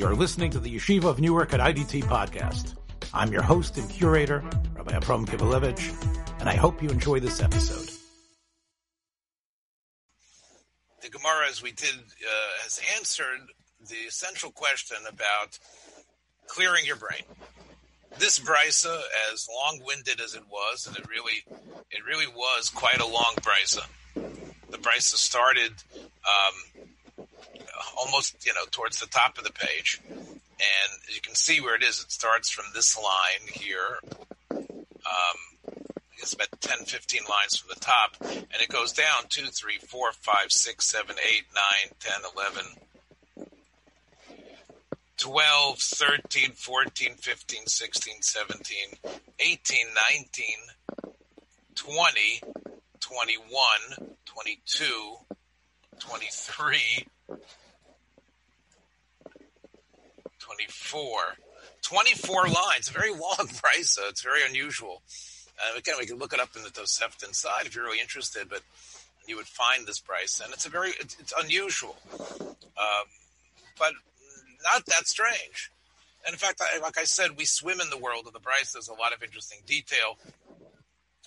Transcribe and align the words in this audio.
You're 0.00 0.16
listening 0.16 0.50
to 0.52 0.58
the 0.58 0.74
Yeshiva 0.74 1.04
of 1.04 1.20
Newark 1.20 1.52
at 1.52 1.60
IDT 1.60 2.04
podcast. 2.04 2.74
I'm 3.12 3.30
your 3.30 3.42
host 3.42 3.76
and 3.76 3.86
curator, 3.90 4.42
Rabbi 4.74 4.92
Avraham 4.92 5.26
Kivelevitz, 5.26 6.40
and 6.40 6.48
I 6.48 6.54
hope 6.54 6.82
you 6.82 6.88
enjoy 6.88 7.20
this 7.20 7.42
episode. 7.42 7.86
The 11.02 11.10
Gemara, 11.10 11.48
as 11.50 11.62
we 11.62 11.72
did, 11.72 11.96
uh, 11.96 12.62
has 12.62 12.80
answered 12.96 13.40
the 13.90 13.96
essential 14.08 14.50
question 14.50 14.96
about 15.06 15.58
clearing 16.46 16.86
your 16.86 16.96
brain. 16.96 17.24
This 18.18 18.38
brisa, 18.38 19.02
as 19.34 19.46
long-winded 19.54 20.18
as 20.22 20.34
it 20.34 20.44
was, 20.50 20.86
and 20.86 20.96
it 20.96 21.06
really, 21.10 21.44
it 21.90 22.06
really 22.06 22.26
was 22.26 22.70
quite 22.70 23.00
a 23.00 23.06
long 23.06 23.34
brisa. 23.42 23.84
The 24.14 24.78
brisa 24.78 25.16
started 25.16 25.72
um, 26.24 26.86
almost, 27.96 28.44
you 28.46 28.52
know, 28.54 28.64
towards 28.70 29.00
the 29.00 29.06
top 29.06 29.38
of 29.38 29.44
the 29.44 29.52
page, 29.52 30.00
and 30.08 30.92
you 31.08 31.20
can 31.20 31.34
see 31.34 31.60
where 31.60 31.74
it 31.74 31.82
is. 31.82 32.00
It 32.00 32.12
starts 32.12 32.50
from 32.50 32.66
this 32.74 32.96
line 32.96 33.48
here. 33.52 33.98
Um, 34.50 35.68
it's 36.18 36.34
about 36.34 36.48
10, 36.60 36.84
15 36.84 37.22
lines 37.28 37.56
from 37.56 37.70
the 37.74 37.80
top, 37.80 38.16
and 38.20 38.60
it 38.60 38.68
goes 38.68 38.92
down 38.92 39.24
2, 39.28 39.46
3, 39.46 39.78
4, 39.78 40.12
5, 40.12 40.34
6, 40.48 40.86
7, 40.86 41.16
8, 41.18 41.44
9, 41.54 41.64
10, 41.98 42.12
11, 42.36 42.64
12, 45.16 45.78
13, 45.78 46.52
14, 46.52 47.14
15, 47.14 47.66
16, 47.66 48.14
17, 48.20 48.76
18, 49.38 49.86
19, 50.12 50.46
20, 51.74 52.40
21, 53.00 54.14
22, 54.24 55.16
23, 56.00 57.06
24. 60.38 61.20
24 61.82 62.48
lines, 62.48 62.88
very 62.88 63.10
long 63.10 63.36
brisa, 63.38 63.84
so 63.84 64.02
it's 64.08 64.22
very 64.22 64.44
unusual. 64.46 65.02
Uh, 65.58 65.78
again, 65.78 65.94
we 65.98 66.06
can 66.06 66.18
look 66.18 66.32
it 66.32 66.40
up 66.40 66.50
in 66.56 66.62
the 66.62 66.70
Tosefta 66.70 67.26
inside 67.26 67.66
if 67.66 67.74
you're 67.74 67.84
really 67.84 68.00
interested, 68.00 68.48
but 68.48 68.62
you 69.26 69.36
would 69.36 69.46
find 69.46 69.86
this 69.86 70.00
brisa, 70.00 70.44
and 70.44 70.52
it's 70.52 70.66
a 70.66 70.70
very, 70.70 70.90
it's, 71.00 71.16
it's 71.18 71.32
unusual. 71.38 71.96
Um, 72.40 73.06
but 73.78 73.92
not 74.72 74.86
that 74.86 75.06
strange. 75.06 75.70
And 76.26 76.34
in 76.34 76.38
fact, 76.38 76.60
I, 76.60 76.78
like 76.78 76.98
I 76.98 77.04
said, 77.04 77.36
we 77.36 77.44
swim 77.44 77.80
in 77.80 77.90
the 77.90 77.98
world 77.98 78.26
of 78.26 78.32
the 78.32 78.40
brisa. 78.40 78.72
There's 78.74 78.88
a 78.88 78.94
lot 78.94 79.14
of 79.14 79.22
interesting 79.22 79.58
detail, 79.66 80.18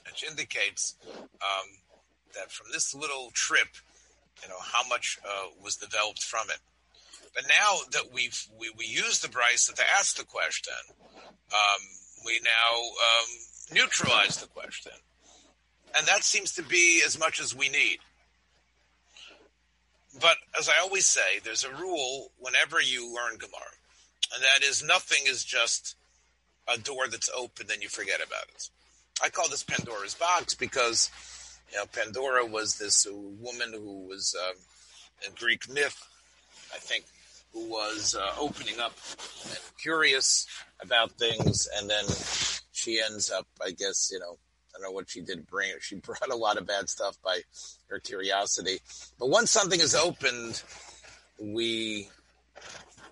which 0.06 0.23
indicates 0.23 0.95
um, 1.42 1.69
that 2.36 2.52
from 2.52 2.67
this 2.72 2.94
little 2.94 3.31
trip, 3.34 3.69
you 4.42 4.50
know, 4.50 4.59
how 4.62 4.88
much 4.88 5.20
uh, 5.26 5.48
was 5.62 5.76
developed 5.76 6.23
from 6.23 6.50
it. 6.50 6.59
But 7.34 7.45
now 7.48 7.80
that 7.92 8.14
we've 8.14 8.40
we, 8.59 8.72
we 8.78 8.86
use 8.86 9.20
the 9.20 9.28
brisa 9.28 9.73
to 9.73 9.84
ask 9.98 10.17
the 10.17 10.25
question, 10.25 10.73
um, 11.52 11.81
we 12.25 12.40
now 12.44 12.80
um, 12.80 13.30
neutralize 13.73 14.38
the 14.38 14.48
question, 14.48 14.92
and 15.98 16.08
that 16.08 16.23
seems 16.23 16.53
to 16.53 16.64
be 16.64 17.02
as 17.06 17.17
much 17.17 17.40
as 17.40 17.56
we 17.56 17.70
need. 17.70 18.00
But 20.22 20.38
as 20.58 20.70
I 20.70 20.80
always 20.81 21.08
say, 21.08 21.40
there's 21.44 21.64
a 21.64 21.73
rule 21.73 22.31
whenever 22.38 22.80
you 22.80 23.14
learn 23.14 23.40
Gemara, 23.40 23.73
and 24.34 24.44
that 24.44 24.68
is 24.68 24.84
nothing 24.84 25.23
is 25.25 25.44
just 25.44 25.95
a 26.68 26.78
door 26.78 27.08
that's 27.09 27.30
open 27.36 27.68
and 27.72 27.81
you 27.81 27.90
forget 27.90 28.20
about 28.25 28.45
it. 28.56 28.70
I 29.22 29.30
call 29.30 29.50
this 29.50 29.64
Pandora's 29.64 30.16
box 30.16 30.53
because 30.53 31.12
you 31.72 31.78
know 31.78 31.86
Pandora 31.92 32.45
was 32.45 32.78
this 32.78 33.08
woman 33.09 33.73
who 33.73 34.08
was 34.08 34.36
um, 34.47 34.56
in 35.25 35.33
Greek 35.36 35.69
myth, 35.69 36.08
I 36.73 36.78
think, 36.78 37.06
who 37.53 37.69
was 37.69 38.16
uh, 38.16 38.31
opening 38.39 38.80
up 38.80 38.94
and 39.45 39.59
curious 39.81 40.47
about 40.81 41.11
things, 41.14 41.67
and 41.78 41.89
then 41.89 42.06
she 42.72 43.00
ends 43.00 43.31
up, 43.31 43.47
I 43.64 43.72
guess, 43.72 44.09
you 44.11 44.19
know, 44.19 44.38
I 44.75 44.79
don't 44.79 44.90
know 44.90 44.91
what 44.91 45.09
she 45.09 45.22
did 45.22 45.47
bring. 45.47 45.72
She 45.79 45.96
brought 46.03 46.31
a 46.31 46.35
lot 46.35 46.57
of 46.57 46.68
bad 46.68 46.90
stuff 46.90 47.18
by 47.24 47.40
her 47.90 48.00
curiosity. 48.00 48.80
But 49.19 49.30
once 49.30 49.51
something 49.51 49.80
is 49.80 49.95
opened, 49.95 50.62
we 51.40 52.09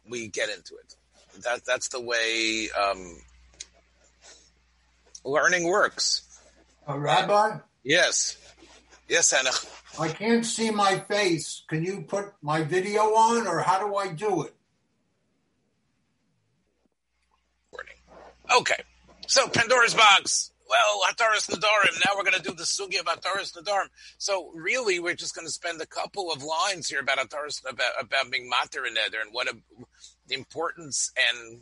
we 0.10 0.28
get 0.28 0.50
into 0.50 0.76
it. 0.76 0.96
That 1.44 1.64
that's 1.66 1.90
the 1.90 2.02
way 2.02 2.70
um, 2.80 3.18
learning 5.24 5.68
works. 5.68 6.24
A 6.88 7.00
rabbi? 7.00 7.60
Yes, 7.84 8.38
yes, 9.12 9.32
Anna. 9.34 9.52
I 10.00 10.08
can't 10.08 10.46
see 10.46 10.72
my 10.72 10.98
face. 10.98 11.64
Can 11.68 11.84
you 11.84 12.02
put 12.08 12.34
my 12.42 12.64
video 12.64 13.02
on, 13.02 13.46
or 13.46 13.60
how 13.60 13.86
do 13.86 13.96
I 13.96 14.08
do 14.14 14.44
it? 14.44 14.56
Okay, 18.54 18.84
so 19.28 19.48
Pandora's 19.48 19.94
box 19.94 20.52
well, 20.72 21.02
Ataris 21.12 21.50
Nadarim. 21.50 22.00
Now 22.06 22.14
we're 22.16 22.24
going 22.24 22.42
to 22.42 22.42
do 22.42 22.54
the 22.54 22.64
sugi 22.64 22.98
of 23.00 23.06
Ataris 23.06 23.54
Nadarim. 23.58 23.90
So 24.18 24.52
really, 24.56 25.00
we're 25.00 25.16
just 25.16 25.36
going 25.36 25.46
to 25.46 25.52
spend 25.52 25.82
a 25.82 25.86
couple 25.86 26.32
of 26.32 26.44
lines 26.44 26.88
here 26.88 27.02
about 27.02 27.18
Ataris 27.18 27.62
about, 27.70 27.92
about 28.00 28.32
being 28.32 28.50
mater 28.50 28.86
and 28.86 28.96
neder 28.96 29.22
and 29.22 29.34
what 29.34 29.50
a, 29.50 29.58
the 30.28 30.36
importance 30.36 31.12
and, 31.18 31.62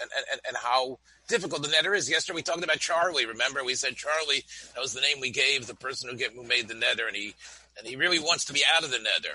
and 0.00 0.10
and 0.30 0.40
and 0.48 0.56
how 0.56 0.98
difficult 1.28 1.62
the 1.62 1.68
neder 1.68 1.96
is. 1.96 2.10
Yesterday 2.10 2.36
we 2.36 2.42
talked 2.42 2.64
about 2.64 2.78
Charlie. 2.78 3.26
Remember, 3.26 3.64
we 3.64 3.74
said 3.74 3.96
Charlie. 3.96 4.44
That 4.74 4.80
was 4.80 4.92
the 4.92 5.00
name 5.00 5.20
we 5.20 5.30
gave 5.30 5.66
the 5.66 5.74
person 5.74 6.10
who, 6.10 6.16
get, 6.16 6.32
who 6.32 6.42
made 6.42 6.68
the 6.68 6.74
neder, 6.74 7.06
and 7.06 7.16
he 7.16 7.34
and 7.78 7.86
he 7.86 7.96
really 7.96 8.18
wants 8.18 8.44
to 8.46 8.52
be 8.52 8.62
out 8.74 8.84
of 8.84 8.90
the 8.90 8.98
neder. 8.98 9.34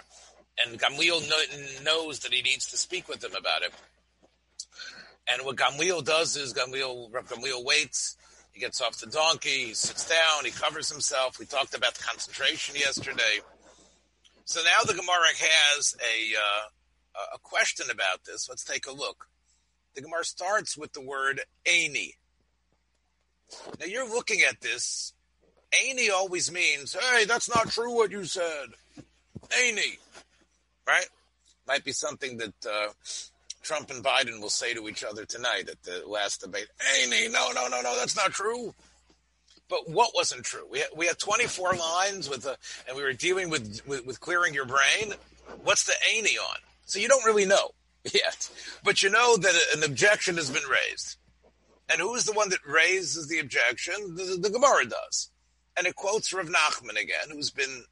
And 0.66 0.80
Gamliel 0.80 1.28
know, 1.30 1.84
knows 1.84 2.20
that 2.20 2.34
he 2.34 2.42
needs 2.42 2.68
to 2.72 2.78
speak 2.78 3.08
with 3.08 3.24
him 3.24 3.36
about 3.36 3.62
it. 3.62 3.72
And 5.28 5.46
what 5.46 5.56
Gamliel 5.56 6.04
does 6.04 6.36
is 6.36 6.54
Gamliel, 6.54 7.12
Gamliel 7.12 7.64
waits 7.64 8.18
he 8.58 8.62
gets 8.62 8.82
off 8.82 8.98
the 8.98 9.06
donkey, 9.06 9.68
he 9.68 9.74
sits 9.76 10.10
down, 10.10 10.44
he 10.44 10.50
covers 10.50 10.92
himself. 10.92 11.38
We 11.38 11.46
talked 11.46 11.76
about 11.76 11.94
concentration 12.00 12.76
yesterday. 12.76 13.42
So 14.46 14.62
now 14.64 14.82
the 14.84 14.96
Gemara 14.96 15.28
has 15.38 15.96
a 16.00 16.34
uh, 16.36 17.36
a 17.36 17.38
question 17.38 17.86
about 17.92 18.24
this. 18.26 18.50
Let's 18.50 18.64
take 18.64 18.88
a 18.88 18.92
look. 18.92 19.28
The 19.98 20.04
Gemara 20.04 20.26
starts 20.26 20.78
with 20.78 20.94
the 20.94 21.02
word 21.02 21.42
"ani." 21.66 22.14
Now 23.80 23.88
you're 23.88 24.08
looking 24.08 24.44
at 24.48 24.62
this. 24.62 25.12
"Ani" 25.90 26.12
always 26.12 26.52
means, 26.52 26.94
"Hey, 26.94 27.26
that's 27.26 27.50
not 27.50 27.72
true 27.72 27.96
what 27.96 28.12
you 28.12 28.24
said." 28.24 28.68
"Ani," 29.60 29.98
right? 30.86 31.08
Might 31.68 31.84
be 31.84 31.94
something 31.94 32.38
that 32.38 32.54
uh, 32.64 32.90
Trump 33.64 33.90
and 33.90 34.04
Biden 34.04 34.40
will 34.40 34.52
say 34.52 34.76
to 34.76 34.88
each 34.88 35.04
other 35.04 35.26
tonight 35.26 35.68
at 35.68 35.82
the 35.82 36.04
last 36.06 36.42
debate. 36.42 36.68
Hey, 36.80 37.28
no, 37.30 37.52
no, 37.52 37.68
no, 37.68 37.82
no, 37.82 37.98
that's 37.98 38.16
not 38.16 38.30
true. 38.30 38.76
But 39.68 39.90
what 39.90 40.12
wasn't 40.14 40.44
true? 40.44 40.68
We 40.70 40.78
had, 40.78 40.90
we 40.96 41.08
had 41.08 41.18
24 41.18 41.74
lines 41.74 42.30
with, 42.30 42.46
a, 42.46 42.56
and 42.88 42.96
we 42.96 43.02
were 43.02 43.14
dealing 43.14 43.50
with, 43.50 43.82
with, 43.88 44.06
with 44.06 44.20
clearing 44.20 44.54
your 44.54 44.66
brain. 44.66 45.16
What's 45.64 45.86
the 45.86 45.94
any 46.14 46.38
on? 46.38 46.58
So 46.86 47.00
you 47.00 47.08
don't 47.08 47.26
really 47.26 47.46
know 47.46 47.72
yet, 48.14 48.50
but 48.84 49.02
you 49.02 49.10
know 49.10 49.38
that 49.38 49.56
an 49.76 49.84
objection 49.84 50.36
has 50.38 50.50
been 50.50 50.68
raised. 50.70 51.18
And 51.90 52.02
who's 52.02 52.26
the 52.26 52.34
one 52.34 52.50
that 52.50 52.60
raises 52.66 53.28
the 53.28 53.40
objection? 53.40 54.16
The, 54.16 54.38
the 54.42 54.50
Gemara 54.50 54.86
does. 54.86 55.32
And 55.78 55.88
it 55.88 55.96
quotes 55.96 56.34
Rav 56.34 56.48
Nachman 56.48 57.02
again, 57.02 57.30
who's 57.32 57.52
been, 57.52 57.84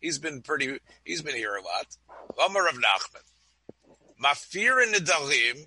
he's 0.00 0.18
been 0.18 0.42
pretty, 0.42 0.78
he's 1.04 1.22
been 1.22 1.34
here 1.34 1.56
a 1.56 1.62
lot. 1.62 1.96
Amar 2.44 2.64
Rav 2.64 2.74
Nachman. 2.74 3.22
Mafir 4.22 4.80
in 4.82 4.92
Nidarim, 4.92 5.66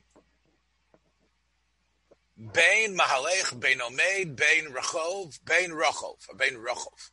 Bain 2.37 2.97
Mahalech, 2.97 3.59
Bain 3.59 3.79
Omeid, 3.79 4.35
Bain 4.35 4.71
Rachov, 4.71 5.39
Bain 5.45 5.71
Rachov, 5.71 6.17
Bain 6.37 6.55
Rachov. 6.55 7.11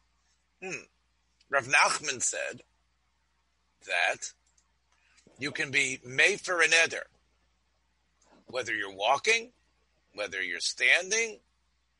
Hmm. 0.62 0.84
Rav 1.48 1.66
Nachman 1.66 2.22
said 2.22 2.60
that 3.86 4.32
you 5.40 5.50
can 5.50 5.70
be 5.70 5.98
Mefer 6.06 6.62
and 6.62 6.72
Eder, 6.84 7.06
whether 8.46 8.74
you're 8.74 8.94
walking, 8.94 9.50
whether 10.14 10.42
you're 10.42 10.60
standing, 10.60 11.38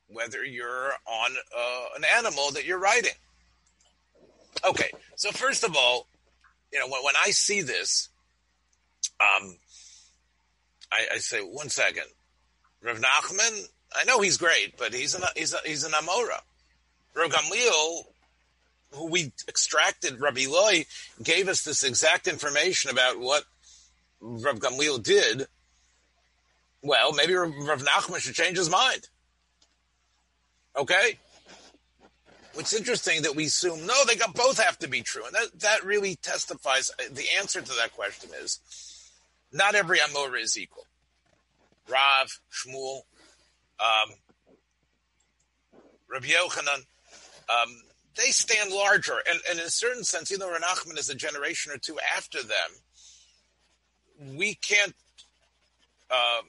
whether 0.08 0.44
you're 0.44 0.92
on 1.06 1.30
uh, 1.56 1.84
an 1.96 2.04
animal 2.16 2.50
that 2.52 2.66
you're 2.66 2.78
riding. 2.78 3.14
Okay, 4.68 4.90
so 5.16 5.30
first 5.30 5.64
of 5.64 5.74
all, 5.74 6.06
you 6.70 6.78
know, 6.78 6.86
when, 6.86 7.02
when 7.02 7.14
I 7.24 7.30
see 7.30 7.62
this, 7.62 8.10
um, 9.20 9.56
I, 10.92 11.06
I, 11.14 11.18
say 11.18 11.40
one 11.40 11.70
second. 11.70 12.04
Rav 12.82 13.00
Nachman, 13.00 13.68
I 13.96 14.04
know 14.04 14.20
he's 14.20 14.36
great, 14.36 14.76
but 14.76 14.92
he's 14.92 15.14
an 15.14 15.22
he's 15.34 15.54
a, 15.54 15.58
he's 15.64 15.84
an 15.84 15.92
Amora. 15.92 16.40
Rav 17.14 17.30
Gamliel, 17.30 18.04
who 18.92 19.06
we 19.06 19.32
extracted, 19.48 20.20
Rabbi 20.20 20.46
Loi 20.48 20.84
gave 21.22 21.48
us 21.48 21.62
this 21.62 21.82
exact 21.82 22.26
information 22.26 22.90
about 22.90 23.18
what 23.18 23.44
Rav 24.20 24.58
Gamliel 24.58 25.02
did. 25.02 25.46
Well, 26.82 27.12
maybe 27.12 27.34
Rav 27.34 27.82
Nachman 27.82 28.18
should 28.18 28.34
change 28.34 28.56
his 28.56 28.70
mind. 28.70 29.08
Okay. 30.76 31.18
It's 32.54 32.74
interesting 32.74 33.22
that 33.22 33.36
we 33.36 33.46
assume 33.46 33.86
no, 33.86 33.94
they 34.06 34.16
got 34.16 34.34
both 34.34 34.58
have 34.60 34.78
to 34.80 34.88
be 34.88 35.02
true, 35.02 35.24
and 35.24 35.34
that 35.34 35.60
that 35.60 35.84
really 35.84 36.16
testifies. 36.16 36.90
The 37.10 37.24
answer 37.38 37.60
to 37.60 37.72
that 37.80 37.94
question 37.94 38.30
is 38.42 38.58
not 39.52 39.74
every 39.76 39.98
Amora 39.98 40.40
is 40.40 40.58
equal. 40.58 40.84
Rav, 41.88 42.40
Shmuel, 42.52 43.02
um, 43.78 44.14
Rabbi 46.10 46.26
Yochanan, 46.26 46.84
um, 47.48 47.82
they 48.16 48.30
stand 48.30 48.72
larger. 48.72 49.18
And, 49.30 49.40
and, 49.48 49.58
in 49.58 49.66
a 49.66 49.70
certain 49.70 50.04
sense, 50.04 50.30
even 50.30 50.40
though 50.40 50.50
Rav 50.50 50.60
Nachman 50.60 50.98
is 50.98 51.08
a 51.08 51.14
generation 51.14 51.72
or 51.72 51.78
two 51.78 51.98
after 52.16 52.42
them, 52.42 54.36
we 54.36 54.54
can't 54.54 54.94
um, 56.10 56.46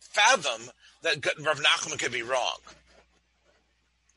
fathom 0.00 0.70
that 1.02 1.24
Rav 1.40 1.60
Nachman 1.60 1.98
could 1.98 2.12
be 2.12 2.22
wrong. 2.22 2.58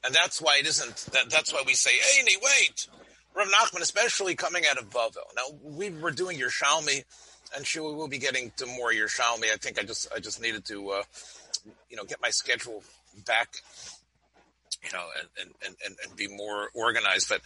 And 0.03 0.15
that's 0.15 0.41
why 0.41 0.57
it 0.59 0.67
isn't, 0.67 0.95
that, 1.13 1.29
that's 1.29 1.53
why 1.53 1.63
we 1.65 1.73
say, 1.73 1.91
hey, 1.91 2.23
wait, 2.41 2.87
Rav 3.35 3.47
Nachman, 3.47 3.81
especially 3.81 4.35
coming 4.35 4.63
out 4.69 4.77
of 4.77 4.89
Bavel. 4.89 5.17
Now, 5.35 5.55
we 5.63 5.89
were 5.89 6.11
doing 6.11 6.37
your 6.37 6.49
Yerushalmi, 6.49 7.03
and 7.55 7.65
she 7.65 7.79
will 7.79 8.07
be 8.07 8.17
getting 8.17 8.51
to 8.57 8.65
more 8.65 8.91
your 8.91 9.07
Yerushalmi. 9.07 9.51
I 9.51 9.57
think 9.57 9.79
I 9.79 9.83
just, 9.83 10.11
I 10.15 10.19
just 10.19 10.41
needed 10.41 10.65
to, 10.65 10.89
uh, 10.89 11.03
you 11.89 11.97
know, 11.97 12.03
get 12.03 12.21
my 12.21 12.29
schedule 12.29 12.83
back 13.25 13.49
you 14.83 14.91
know, 14.91 15.05
and, 15.39 15.51
and, 15.65 15.75
and, 15.85 15.95
and 16.03 16.15
be 16.15 16.27
more 16.27 16.69
organized. 16.73 17.29
But 17.29 17.41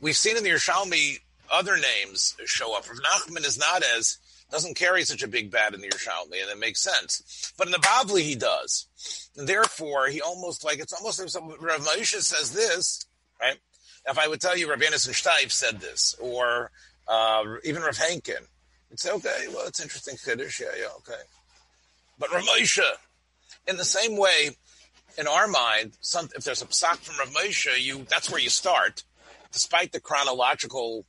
we've 0.00 0.16
seen 0.16 0.36
in 0.36 0.44
the 0.44 0.50
Yerushalmi 0.50 1.18
other 1.52 1.76
names 1.76 2.36
show 2.46 2.76
up. 2.76 2.88
Rav 2.88 2.98
Nachman 2.98 3.46
is 3.46 3.58
not 3.58 3.82
as 3.82 4.18
doesn't 4.50 4.76
carry 4.76 5.02
such 5.02 5.22
a 5.22 5.28
big 5.28 5.50
bat 5.50 5.74
in 5.74 5.80
the 5.80 5.88
Yerushalmi, 5.88 6.40
and 6.40 6.50
it 6.50 6.58
makes 6.58 6.80
sense. 6.80 7.52
But 7.58 7.66
in 7.66 7.72
the 7.72 7.78
Bavli, 7.78 8.22
he 8.22 8.36
does. 8.36 8.86
And 9.36 9.48
therefore, 9.48 10.06
he 10.06 10.20
almost 10.20 10.64
like 10.64 10.78
it's 10.78 10.92
almost 10.92 11.18
like 11.18 11.28
some, 11.28 11.48
Rav 11.60 11.80
Moshe 11.80 12.20
says 12.20 12.52
this, 12.52 13.04
right? 13.40 13.56
If 14.08 14.18
I 14.18 14.28
would 14.28 14.40
tell 14.40 14.56
you 14.56 14.70
Rav 14.70 14.80
Anderson 14.82 15.14
Steif 15.14 15.50
said 15.50 15.80
this, 15.80 16.14
or 16.20 16.70
uh, 17.08 17.42
even 17.64 17.82
Rav 17.82 17.98
you'd 18.10 19.00
say, 19.00 19.10
okay, 19.10 19.46
well, 19.52 19.66
it's 19.66 19.82
interesting 19.82 20.16
Kiddush, 20.24 20.60
yeah, 20.60 20.68
yeah, 20.78 20.88
okay. 20.98 21.20
But 22.18 22.32
Rav 22.32 22.44
Moshe, 22.44 22.80
in 23.66 23.76
the 23.76 23.84
same 23.84 24.16
way, 24.16 24.50
in 25.18 25.26
our 25.26 25.46
mind, 25.46 25.96
some, 26.00 26.28
if 26.36 26.44
there's 26.44 26.62
a 26.62 26.66
psak 26.66 26.96
from 26.98 27.18
Rav 27.18 27.34
Moshe, 27.34 27.80
you 27.80 28.06
that's 28.08 28.30
where 28.30 28.40
you 28.40 28.50
start, 28.50 29.04
despite 29.52 29.92
the 29.92 30.00
chronological, 30.00 31.06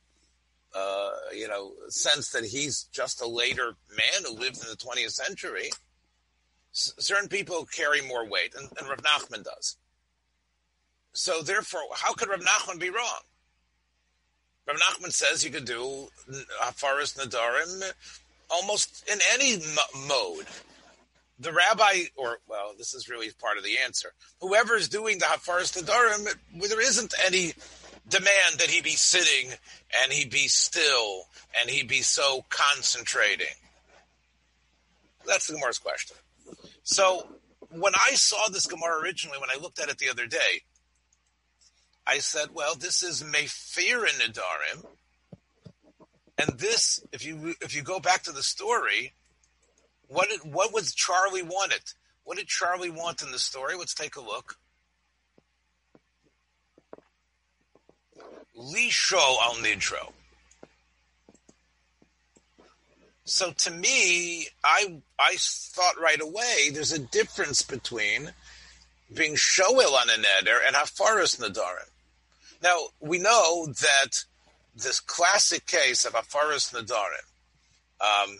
uh, 0.74 1.10
you 1.34 1.48
know, 1.48 1.72
sense 1.88 2.30
that 2.30 2.44
he's 2.44 2.84
just 2.84 3.20
a 3.20 3.26
later 3.26 3.74
man 3.90 4.24
who 4.24 4.32
lived 4.32 4.62
in 4.62 4.68
the 4.70 4.76
20th 4.76 5.12
century. 5.12 5.70
S- 6.74 6.94
certain 6.98 7.28
people 7.28 7.66
carry 7.66 8.00
more 8.02 8.26
weight, 8.26 8.54
and, 8.54 8.68
and 8.78 8.88
Rav 8.88 9.02
Nachman 9.02 9.44
does. 9.44 9.76
So 11.12 11.42
therefore, 11.42 11.80
how 11.94 12.12
could 12.12 12.28
Rav 12.28 12.40
Nachman 12.40 12.78
be 12.78 12.90
wrong? 12.90 13.20
Rav 14.66 14.76
Nachman 14.76 15.12
says 15.12 15.44
you 15.44 15.50
could 15.50 15.64
do 15.64 16.08
Hafaras 16.62 17.18
Nadarim 17.18 17.92
almost 18.50 19.08
in 19.10 19.18
any 19.34 19.54
m- 19.54 20.06
mode 20.06 20.46
the 21.38 21.52
rabbi, 21.52 22.04
or 22.16 22.38
well, 22.48 22.72
this 22.76 22.94
is 22.94 23.08
really 23.08 23.30
part 23.40 23.58
of 23.58 23.64
the 23.64 23.78
answer. 23.84 24.12
Whoever 24.40 24.76
is 24.76 24.88
doing 24.88 25.18
the 25.18 25.26
hafaras 25.26 25.80
nadarim, 25.80 26.68
there 26.68 26.80
isn't 26.80 27.14
any 27.24 27.54
demand 28.08 28.58
that 28.58 28.70
he 28.70 28.80
be 28.80 28.90
sitting 28.90 29.52
and 30.02 30.12
he 30.12 30.24
be 30.24 30.48
still 30.48 31.24
and 31.60 31.70
he 31.70 31.82
be 31.82 32.02
so 32.02 32.44
concentrating. 32.48 33.46
That's 35.26 35.46
the 35.46 35.54
Gemara's 35.54 35.78
question. 35.78 36.16
So 36.82 37.28
when 37.70 37.92
I 37.94 38.14
saw 38.14 38.48
this 38.48 38.66
Gemara 38.66 39.02
originally, 39.02 39.38
when 39.38 39.50
I 39.54 39.60
looked 39.60 39.78
at 39.78 39.90
it 39.90 39.98
the 39.98 40.08
other 40.08 40.26
day, 40.26 40.62
I 42.06 42.18
said, 42.18 42.48
well, 42.54 42.74
this 42.74 43.02
is 43.02 43.22
Mephir 43.22 44.06
in. 44.06 44.32
And 46.38 46.58
this, 46.58 47.04
if 47.12 47.26
you 47.26 47.54
if 47.60 47.74
you 47.74 47.82
go 47.82 47.98
back 47.98 48.22
to 48.22 48.32
the 48.32 48.42
story, 48.42 49.12
what 50.08 50.28
did, 50.28 50.40
what 50.52 50.72
was 50.72 50.94
Charlie 50.94 51.42
wanted? 51.42 51.82
What 52.24 52.38
did 52.38 52.48
Charlie 52.48 52.90
want 52.90 53.22
in 53.22 53.30
the 53.30 53.38
story? 53.38 53.74
Let's 53.76 53.94
take 53.94 54.16
a 54.16 54.20
look. 54.20 54.56
Lisho 58.58 59.16
al 59.16 59.54
Nidro. 59.56 60.12
So 63.24 63.52
to 63.52 63.70
me, 63.70 64.48
I 64.64 65.00
I 65.18 65.36
thought 65.38 66.00
right 66.00 66.20
away 66.20 66.70
there's 66.72 66.92
a 66.92 66.98
difference 66.98 67.60
between 67.60 68.32
being 69.14 69.36
shoel 69.36 69.94
on 69.94 70.08
a 70.08 70.14
neder 70.14 70.58
and 70.66 70.74
hafaras 70.74 71.38
nadarim. 71.38 71.90
Now 72.62 72.78
we 73.00 73.18
know 73.18 73.66
that 73.66 74.24
this 74.74 74.98
classic 75.00 75.66
case 75.66 76.06
of 76.06 76.14
hafaras 76.14 76.72
nadarim, 76.72 77.26
um, 78.00 78.38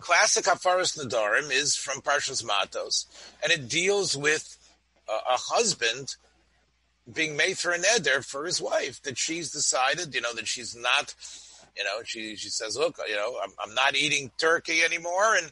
classic 0.00 0.44
Hafaras 0.44 0.98
Nadarim 0.98 1.50
is 1.50 1.76
from 1.76 2.00
Parshas 2.00 2.44
Matos, 2.44 3.06
and 3.42 3.52
it 3.52 3.68
deals 3.68 4.16
with 4.16 4.58
a, 5.08 5.12
a 5.12 5.36
husband 5.36 6.16
being 7.12 7.36
made 7.36 7.58
for 7.58 7.72
an 7.72 7.84
eder 7.94 8.22
for 8.22 8.46
his 8.46 8.60
wife 8.60 9.02
that 9.02 9.18
she's 9.18 9.50
decided, 9.50 10.14
you 10.14 10.20
know, 10.20 10.34
that 10.34 10.46
she's 10.48 10.74
not, 10.74 11.14
you 11.76 11.84
know, 11.84 12.02
she 12.04 12.36
she 12.36 12.48
says, 12.48 12.76
look, 12.76 12.98
you 13.08 13.16
know, 13.16 13.38
I'm, 13.42 13.50
I'm 13.62 13.74
not 13.74 13.94
eating 13.94 14.30
turkey 14.38 14.82
anymore, 14.82 15.36
and 15.36 15.46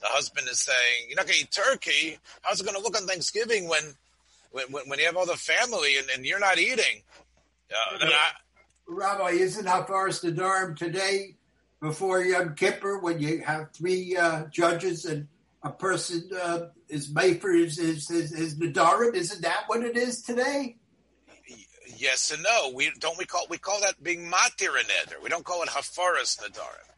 the 0.00 0.06
husband 0.06 0.48
is 0.48 0.60
saying, 0.60 1.08
you're 1.08 1.16
not 1.16 1.26
going 1.26 1.38
to 1.38 1.42
eat 1.42 1.50
turkey. 1.50 2.18
How's 2.42 2.60
it 2.60 2.64
going 2.64 2.76
to 2.76 2.82
look 2.82 2.96
on 3.00 3.06
Thanksgiving 3.06 3.68
when 3.68 3.82
when 4.50 4.66
when 4.86 4.98
you 4.98 5.06
have 5.06 5.16
all 5.16 5.26
the 5.26 5.36
family 5.36 5.98
and, 5.98 6.08
and 6.14 6.24
you're 6.24 6.40
not 6.40 6.58
eating? 6.58 7.02
Uh, 7.70 7.98
I, 8.00 8.30
Rabbi, 8.86 9.30
isn't 9.30 9.66
Hafaras 9.66 10.24
Nadarim 10.24 10.76
today 10.76 11.36
before 11.80 12.22
Yom 12.22 12.54
Kippur 12.54 12.98
when 12.98 13.20
you 13.20 13.42
have 13.42 13.72
three 13.72 14.16
uh, 14.16 14.44
judges 14.46 15.04
and 15.04 15.28
a 15.62 15.70
person 15.70 16.28
uh, 16.40 16.66
is 16.88 17.12
made 17.12 17.40
for 17.40 17.52
his, 17.52 17.78
his, 17.78 18.08
his, 18.08 18.34
his 18.34 18.58
Nadarim? 18.58 19.14
Isn't 19.14 19.42
that 19.42 19.64
what 19.66 19.82
it 19.82 19.96
is 19.96 20.22
today? 20.22 20.76
Yes 21.96 22.30
and 22.30 22.42
no. 22.42 22.72
We 22.74 22.92
don't 23.00 23.18
we 23.18 23.24
call 23.24 23.46
we 23.50 23.58
call 23.58 23.80
that 23.80 24.00
being 24.02 24.30
matir 24.30 24.68
neder. 24.68 25.20
We 25.22 25.28
don't 25.28 25.44
call 25.44 25.62
it 25.62 25.68
hafaras 25.68 26.38
nadarim. 26.38 26.94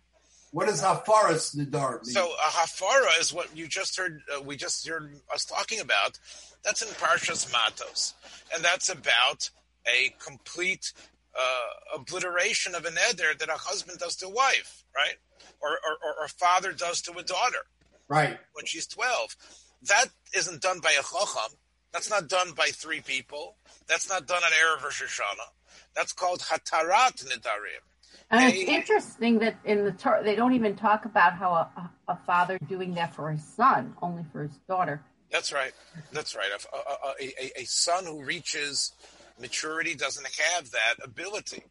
What 0.52 0.66
does 0.66 0.82
hafaras 0.82 1.56
nadarim 1.56 2.04
mean? 2.04 2.12
So 2.12 2.26
a 2.26 2.50
hafara 2.50 3.18
is 3.18 3.32
what 3.32 3.56
you 3.56 3.66
just 3.66 3.96
heard. 3.96 4.20
Uh, 4.34 4.42
we 4.42 4.56
just 4.56 4.86
heard 4.86 5.14
us 5.32 5.46
talking 5.46 5.80
about. 5.80 6.18
That's 6.64 6.82
in 6.82 6.88
Parshas 6.88 7.50
Matos, 7.50 8.12
and 8.54 8.62
that's 8.62 8.90
about 8.90 9.48
a 9.86 10.14
complete 10.22 10.92
uh, 11.38 11.98
obliteration 11.98 12.74
of 12.74 12.84
an 12.84 12.94
eder 13.10 13.34
that 13.38 13.48
a 13.48 13.58
husband 13.58 13.98
does 13.98 14.16
to 14.16 14.26
a 14.26 14.30
wife, 14.30 14.84
right? 14.94 15.16
Or, 15.62 15.70
or, 15.70 16.20
or 16.20 16.24
a 16.24 16.28
father 16.28 16.72
does 16.72 17.00
to 17.02 17.12
a 17.12 17.22
daughter, 17.22 17.64
right? 18.08 18.38
When 18.52 18.66
she's 18.66 18.86
twelve, 18.86 19.36
that 19.82 20.06
isn't 20.34 20.62
done 20.62 20.80
by 20.80 20.90
a 20.98 21.02
chacham. 21.02 21.56
That's 21.92 22.10
not 22.10 22.28
done 22.28 22.52
by 22.52 22.68
three 22.72 23.00
people. 23.00 23.56
That's 23.88 24.08
not 24.08 24.26
done 24.26 24.42
on 24.42 24.50
erev 24.52 24.84
Rosh 24.84 25.02
Hashanah. 25.02 25.50
That's 25.94 26.12
called 26.12 26.40
hatarat 26.40 27.24
nidarim. 27.24 27.82
And 28.30 28.54
it's 28.54 28.68
interesting 28.68 29.40
that 29.40 29.56
in 29.64 29.84
the 29.84 29.92
Torah 29.92 30.22
they 30.22 30.36
don't 30.36 30.52
even 30.54 30.76
talk 30.76 31.04
about 31.04 31.32
how 31.32 31.52
a, 31.52 31.90
a, 32.06 32.16
father 32.26 32.58
doing 32.68 32.94
that 32.94 33.14
for 33.14 33.30
his 33.30 33.42
son, 33.42 33.94
only 34.02 34.24
for 34.30 34.44
his 34.44 34.56
daughter. 34.68 35.02
That's 35.32 35.52
right. 35.52 35.72
That's 36.12 36.36
right. 36.36 36.48
A, 36.72 37.24
a, 37.24 37.60
a 37.62 37.64
son 37.64 38.06
who 38.06 38.22
reaches 38.22 38.92
maturity 39.40 39.94
doesn't 39.94 40.26
have 40.26 40.70
that 40.70 40.94
ability. 41.02 41.62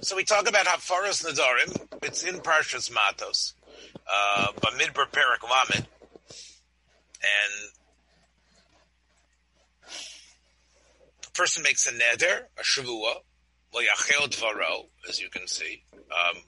So 0.00 0.16
we 0.16 0.24
talk 0.24 0.48
about 0.48 0.66
Hafaras 0.66 1.24
Nadarim. 1.24 2.02
It's 2.02 2.22
in 2.24 2.36
Parshas 2.36 2.92
Matos, 2.92 3.54
uh, 4.06 4.48
Bamidbar 4.60 5.10
Perak 5.12 5.42
Lamed, 5.42 5.86
and 7.22 7.70
a 11.26 11.30
person 11.32 11.62
makes 11.62 11.86
a 11.86 11.92
neder, 11.92 12.42
a 12.58 12.62
shavua, 12.62 13.14
loyachel 13.74 14.28
dvaro, 14.28 14.88
as 15.08 15.20
you 15.20 15.30
can 15.30 15.46
see. 15.46 15.84
Um, 15.94 16.42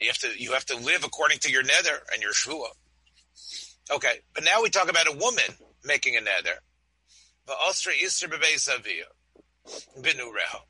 you 0.00 0.08
have 0.08 0.18
to 0.18 0.28
you 0.38 0.52
have 0.52 0.66
to 0.66 0.76
live 0.76 1.04
according 1.04 1.38
to 1.40 1.50
your 1.50 1.62
neder 1.62 1.98
and 2.12 2.22
your 2.22 2.32
shavua. 2.32 2.68
Okay, 3.90 4.20
but 4.34 4.44
now 4.44 4.62
we 4.62 4.70
talk 4.70 4.88
about 4.90 5.08
a 5.08 5.16
woman 5.16 5.44
making 5.84 6.16
a 6.16 6.20
neder. 6.20 6.58
Va'osra 7.48 7.92
Yisr 7.92 8.28
B'Beis 8.28 8.68
Binu 9.98 10.30
Reho. 10.32 10.60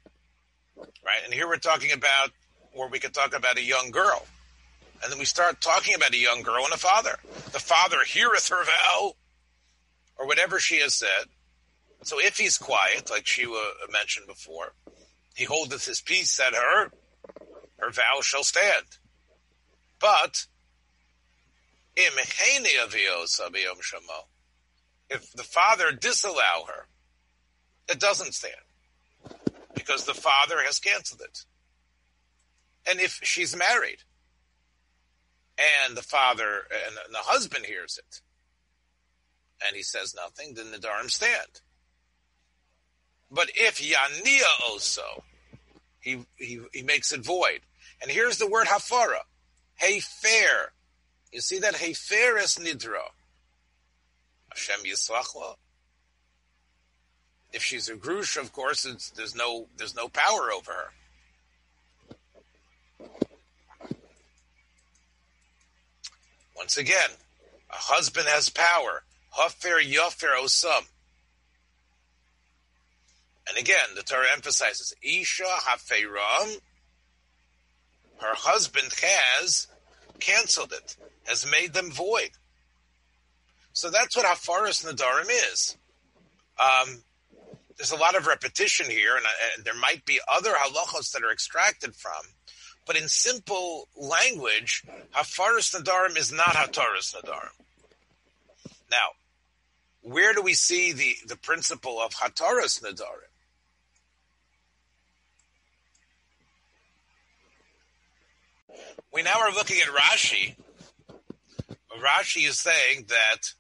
Right? 1.04 1.22
And 1.24 1.34
here 1.34 1.46
we're 1.46 1.56
talking 1.56 1.92
about, 1.92 2.30
or 2.72 2.88
we 2.88 2.98
could 2.98 3.14
talk 3.14 3.34
about 3.36 3.58
a 3.58 3.62
young 3.62 3.90
girl. 3.90 4.26
And 5.02 5.10
then 5.10 5.18
we 5.18 5.24
start 5.24 5.60
talking 5.60 5.94
about 5.94 6.12
a 6.12 6.18
young 6.18 6.42
girl 6.42 6.64
and 6.64 6.72
a 6.72 6.78
father. 6.78 7.18
The 7.52 7.58
father 7.58 7.98
heareth 8.06 8.48
her 8.48 8.64
vow, 8.64 9.14
or 10.18 10.26
whatever 10.26 10.58
she 10.58 10.80
has 10.80 10.94
said. 10.94 11.26
So 12.02 12.18
if 12.18 12.36
he's 12.38 12.58
quiet, 12.58 13.10
like 13.10 13.26
Shiva 13.26 13.62
mentioned 13.90 14.26
before, 14.26 14.72
he 15.34 15.44
holdeth 15.44 15.86
his 15.86 16.00
peace 16.00 16.38
at 16.40 16.54
her, 16.54 16.90
her 17.78 17.90
vow 17.90 18.20
shall 18.20 18.44
stand. 18.44 18.84
But, 19.98 20.46
im 21.96 22.12
if 25.10 25.32
the 25.32 25.42
father 25.42 25.92
disallow 25.92 26.64
her, 26.68 26.86
it 27.88 27.98
doesn't 27.98 28.32
stand 28.32 28.54
because 29.74 30.04
the 30.04 30.14
father 30.14 30.62
has 30.64 30.78
canceled 30.78 31.20
it. 31.20 31.44
And 32.88 33.00
if 33.00 33.20
she's 33.22 33.54
married 33.56 33.98
and 35.58 35.96
the 35.96 36.02
father 36.02 36.62
and 36.86 36.96
the 37.12 37.18
husband 37.18 37.66
hears 37.66 37.98
it 37.98 38.20
and 39.66 39.76
he 39.76 39.82
says 39.82 40.14
nothing, 40.14 40.54
then 40.54 40.70
the 40.70 40.78
Nadarim 40.78 41.10
stand. 41.10 41.60
But 43.30 43.50
if 43.54 43.80
Yania 43.80 44.68
also, 44.68 45.24
he, 46.00 46.24
he, 46.36 46.60
he 46.72 46.82
makes 46.82 47.12
it 47.12 47.20
void. 47.20 47.60
And 48.00 48.10
here's 48.10 48.38
the 48.38 48.48
word 48.48 48.66
hafara. 48.66 49.20
Hey 49.74 50.00
fair. 50.00 50.72
You 51.32 51.40
see 51.40 51.58
that? 51.58 51.76
Hey 51.76 51.92
fair 51.92 52.38
is 52.38 52.56
nidra. 52.56 53.02
Hashem 54.50 54.84
Yisrachla. 54.84 55.56
If 57.52 57.62
she's 57.62 57.88
a 57.88 57.94
grush, 57.94 58.36
of 58.40 58.52
course, 58.52 58.84
there's 59.16 59.34
no 59.34 59.66
there's 59.76 59.96
no 59.96 60.08
power 60.08 60.52
over 60.52 60.72
her. 60.72 60.92
Once 66.56 66.76
again, 66.76 67.10
a 67.70 67.76
husband 67.76 68.28
has 68.28 68.48
power. 68.50 69.02
Hafer 69.36 69.80
yofer 69.82 70.36
osam. 70.40 70.82
And 73.48 73.58
again, 73.58 73.94
the 73.96 74.02
Torah 74.02 74.26
emphasizes 74.32 74.94
Isha 75.02 75.42
haferam. 75.42 76.60
Her 78.18 78.34
husband 78.34 78.92
has 79.02 79.66
canceled 80.20 80.72
it, 80.72 80.96
has 81.24 81.50
made 81.50 81.72
them 81.72 81.90
void. 81.90 82.30
So 83.72 83.90
that's 83.90 84.16
what 84.16 84.26
Hafaras 84.26 84.84
Nadarim 84.84 85.30
is. 85.52 85.76
Um, 86.58 87.02
there's 87.76 87.92
a 87.92 87.96
lot 87.96 88.16
of 88.16 88.26
repetition 88.26 88.90
here, 88.90 89.16
and, 89.16 89.24
uh, 89.24 89.28
and, 89.56 89.64
there 89.64 89.74
might 89.74 90.04
be 90.04 90.20
other 90.28 90.52
halachos 90.52 91.12
that 91.12 91.22
are 91.22 91.32
extracted 91.32 91.94
from. 91.94 92.20
But 92.86 92.96
in 92.96 93.08
simple 93.08 93.88
language, 93.96 94.82
Hafaras 95.14 95.74
Nadarim 95.74 96.18
is 96.18 96.32
not 96.32 96.54
Hataras 96.54 97.14
Nadarim. 97.14 97.64
Now, 98.90 99.10
where 100.02 100.34
do 100.34 100.42
we 100.42 100.54
see 100.54 100.92
the, 100.92 101.14
the 101.26 101.36
principle 101.36 102.00
of 102.00 102.12
Hataras 102.14 102.82
Nadarim? 102.82 103.30
We 109.12 109.22
now 109.22 109.40
are 109.40 109.52
looking 109.52 109.78
at 109.80 109.88
Rashi. 109.88 110.56
Rashi 111.98 112.48
is 112.48 112.58
saying 112.58 113.06
that 113.08 113.52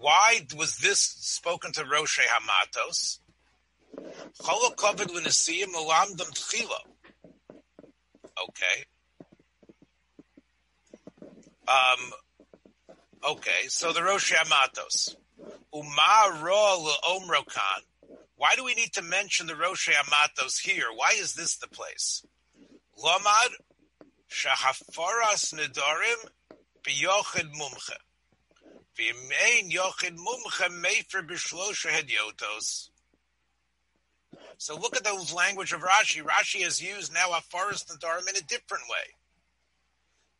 why 0.00 0.46
was 0.56 0.78
this 0.78 0.98
spoken 1.00 1.72
to 1.72 1.84
Roche 1.84 2.20
Hamatos? 2.20 3.18
Okay. 8.48 8.84
Um, 11.68 12.12
okay, 13.30 13.68
so 13.68 13.92
the 13.92 14.02
Rosh 14.02 14.32
Hamatos. 14.32 15.14
Umar 15.74 16.42
ro 16.42 16.88
omrokan. 17.08 17.82
Why 18.36 18.56
do 18.56 18.64
we 18.64 18.74
need 18.74 18.94
to 18.94 19.02
mention 19.02 19.46
the 19.46 19.54
Rosh 19.54 19.88
Hamatos 19.88 20.58
here? 20.60 20.86
Why 20.94 21.12
is 21.16 21.34
this 21.34 21.56
the 21.56 21.68
place? 21.68 22.24
Lomad 22.98 23.50
shahafaras 24.30 25.54
nedarim 25.54 26.30
biyochid 26.82 27.52
mumche. 27.54 27.96
So 34.58 34.76
look 34.76 34.96
at 34.96 35.04
the 35.04 35.32
language 35.34 35.72
of 35.72 35.80
Rashi. 35.80 36.22
Rashi 36.22 36.62
has 36.62 36.82
used 36.82 37.14
now 37.14 37.28
Hafaras 37.28 37.86
Nadarim 37.86 38.28
in 38.28 38.36
a 38.36 38.42
different 38.42 38.84
way. 38.90 39.14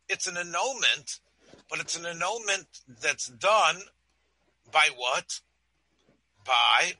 It's 0.09 0.27
an 0.27 0.37
annulment, 0.37 1.19
but 1.69 1.79
it's 1.79 1.97
an 1.97 2.05
annulment 2.05 2.67
that's 3.01 3.27
done 3.27 3.77
by 4.71 4.89
what? 4.95 5.39
By 6.45 6.93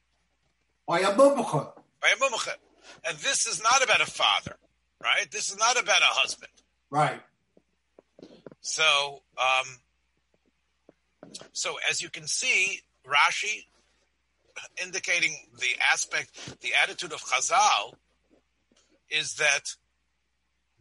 by 0.88 1.02
a 1.02 1.14
mumcha. 1.14 1.74
By 2.02 2.10
a 2.10 2.16
mumcha. 2.16 2.54
And 3.08 3.18
this 3.20 3.46
is 3.46 3.62
not 3.62 3.84
about 3.84 4.02
a 4.02 4.06
father, 4.06 4.58
right? 5.02 5.30
This 5.32 5.52
is 5.52 5.58
not 5.58 5.80
about 5.80 6.02
a 6.02 6.06
husband. 6.06 6.52
Right. 6.90 7.22
So, 8.62 9.22
um, 9.38 9.78
so 11.54 11.76
as 11.90 12.02
you 12.02 12.10
can 12.10 12.28
see, 12.28 12.82
Rashi 13.06 13.66
indicating 14.82 15.36
the 15.60 15.70
aspect, 15.92 16.62
the 16.62 16.72
attitude 16.82 17.14
of 17.14 17.22
Chazal 17.22 17.94
is 19.10 19.36
that 19.36 19.76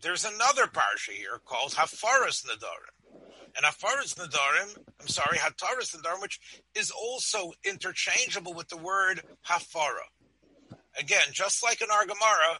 there's 0.02 0.24
another 0.24 0.66
parsha 0.66 1.10
here 1.10 1.40
called 1.44 1.72
Hafaras 1.72 2.44
Nadarim. 2.46 3.20
And 3.56 3.66
Hafaras 3.66 4.14
Nadarim, 4.14 4.78
I'm 5.00 5.08
sorry, 5.08 5.38
Hataras 5.38 5.94
Nadarim, 5.94 6.22
which 6.22 6.40
is 6.74 6.90
also 6.90 7.52
interchangeable 7.64 8.54
with 8.54 8.68
the 8.68 8.76
word 8.76 9.22
Hafara. 9.48 10.06
Again, 10.98 11.22
just 11.32 11.62
like 11.62 11.82
in 11.82 11.88
our 11.90 12.06
Gemara, 12.06 12.58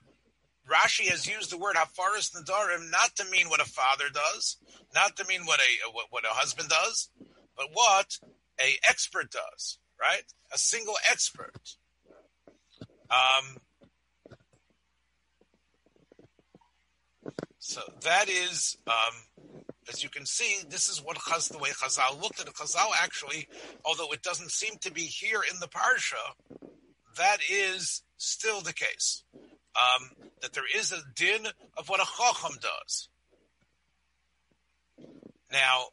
Rashi 0.68 1.08
has 1.08 1.26
used 1.26 1.50
the 1.50 1.58
word 1.58 1.76
Hafaras 1.76 2.34
Nadarim 2.34 2.90
not 2.90 3.14
to 3.16 3.24
mean 3.30 3.48
what 3.48 3.60
a 3.60 3.64
father 3.64 4.06
does, 4.12 4.56
not 4.94 5.16
to 5.16 5.26
mean 5.26 5.46
what 5.46 5.60
a 5.60 5.90
what, 5.92 6.06
what 6.10 6.24
a 6.24 6.28
husband 6.28 6.68
does, 6.68 7.08
but 7.60 7.68
what 7.74 8.18
a 8.58 8.78
expert 8.88 9.30
does, 9.30 9.78
right? 10.00 10.24
A 10.50 10.56
single 10.56 10.94
expert. 11.10 11.76
Um, 13.10 13.58
so 17.58 17.82
that 18.02 18.30
is, 18.30 18.78
um, 18.86 19.52
as 19.90 20.02
you 20.02 20.08
can 20.08 20.24
see, 20.24 20.56
this 20.70 20.88
is 20.88 21.02
what 21.04 21.18
Chaz, 21.18 21.52
the 21.52 21.58
way 21.58 21.68
Chazal 21.68 22.20
looked 22.22 22.40
at 22.40 22.46
it. 22.46 22.54
Chazal 22.54 22.92
actually, 22.98 23.46
although 23.84 24.10
it 24.12 24.22
doesn't 24.22 24.52
seem 24.52 24.78
to 24.80 24.90
be 24.90 25.02
here 25.02 25.42
in 25.52 25.60
the 25.60 25.68
parsha, 25.68 26.70
that 27.18 27.38
is 27.50 28.02
still 28.16 28.62
the 28.62 28.72
case. 28.72 29.22
Um, 29.76 30.10
that 30.40 30.54
there 30.54 30.64
is 30.74 30.92
a 30.92 31.02
din 31.14 31.46
of 31.76 31.90
what 31.90 32.00
a 32.00 32.06
chacham 32.06 32.56
does. 32.60 33.08
Now, 35.52 35.88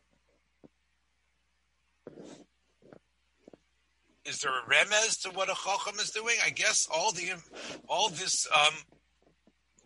Is 4.28 4.40
there 4.40 4.52
a 4.52 4.62
remez 4.64 5.22
to 5.22 5.30
what 5.30 5.50
a 5.50 5.56
chacham 5.56 6.00
is 6.00 6.12
doing? 6.12 6.36
I 6.46 6.50
guess 6.50 6.88
all 6.92 7.12
the 7.14 7.32
all 7.88 8.10
this 8.10 8.46
um, 8.54 8.74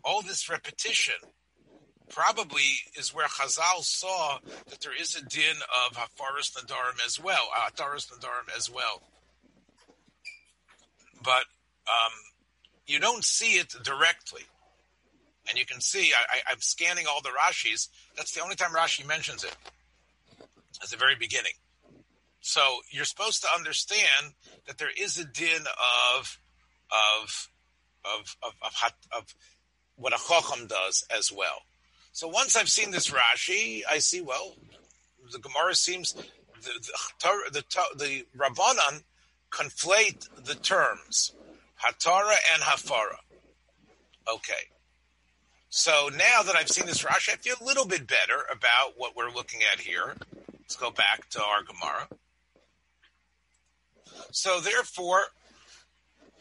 all 0.04 0.20
this 0.22 0.50
repetition 0.50 1.14
probably 2.08 2.80
is 2.98 3.14
where 3.14 3.26
Chazal 3.26 3.82
saw 3.82 4.38
that 4.68 4.80
there 4.80 4.94
is 4.98 5.14
a 5.14 5.24
din 5.24 5.56
of 5.86 5.96
Hafaras 5.96 6.52
Nadarim 6.52 7.04
as 7.06 7.20
well, 7.20 7.48
Hataras 7.56 8.10
Nadarim 8.10 8.54
as 8.56 8.68
well. 8.68 9.02
But 11.22 11.44
um, 11.86 12.12
you 12.86 12.98
don't 12.98 13.24
see 13.24 13.54
it 13.54 13.74
directly. 13.82 14.42
And 15.48 15.58
you 15.58 15.66
can 15.66 15.80
see, 15.80 16.12
I, 16.48 16.52
am 16.52 16.60
scanning 16.60 17.06
all 17.08 17.20
the 17.20 17.30
Rashis. 17.30 17.88
That's 18.16 18.32
the 18.32 18.42
only 18.42 18.54
time 18.54 18.70
Rashi 18.70 19.06
mentions 19.06 19.42
it, 19.42 19.56
at 20.80 20.88
the 20.88 20.96
very 20.96 21.16
beginning. 21.16 21.52
So 22.42 22.60
you're 22.90 23.04
supposed 23.04 23.40
to 23.42 23.48
understand 23.56 24.34
that 24.66 24.76
there 24.76 24.90
is 25.00 25.16
a 25.16 25.24
din 25.24 25.62
of 26.16 26.38
of 26.90 27.48
of 28.04 28.36
of, 28.42 28.52
of, 28.62 28.92
of 29.16 29.34
what 29.94 30.12
a 30.12 30.18
chacham 30.18 30.66
does 30.66 31.06
as 31.16 31.32
well. 31.32 31.62
So 32.10 32.26
once 32.26 32.56
I've 32.56 32.68
seen 32.68 32.90
this 32.90 33.10
Rashi, 33.10 33.82
I 33.88 33.98
see 33.98 34.20
well, 34.20 34.56
the 35.30 35.38
Gemara 35.38 35.76
seems 35.76 36.14
the 36.14 36.92
the 37.20 37.50
the, 37.52 37.64
the, 37.96 38.26
Rabbanan 38.36 39.04
conflate 39.50 40.28
the 40.44 40.56
terms 40.56 41.32
Hatara 41.80 42.34
and 42.54 42.62
Hafara. 42.62 43.18
Okay. 44.28 44.52
So 45.70 46.10
now 46.12 46.42
that 46.42 46.56
I've 46.56 46.68
seen 46.68 46.86
this 46.86 47.04
Rashi, 47.04 47.32
I 47.32 47.36
feel 47.36 47.54
a 47.60 47.64
little 47.64 47.86
bit 47.86 48.08
better 48.08 48.42
about 48.50 48.94
what 48.96 49.14
we're 49.14 49.30
looking 49.30 49.60
at 49.72 49.78
here. 49.78 50.16
Let's 50.58 50.74
go 50.74 50.90
back 50.90 51.30
to 51.30 51.42
our 51.42 51.62
Gemara. 51.62 52.08
So 54.30 54.60
therefore, 54.60 55.20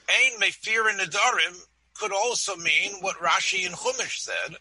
Ein 0.10 0.40
Mefir 0.40 0.90
and 0.90 1.00
Nadarim 1.00 1.66
could 1.96 2.12
also 2.14 2.56
mean 2.56 2.94
what 3.02 3.18
Rashi 3.18 3.66
and 3.66 3.76
Chumash 3.76 4.20
said, 4.20 4.58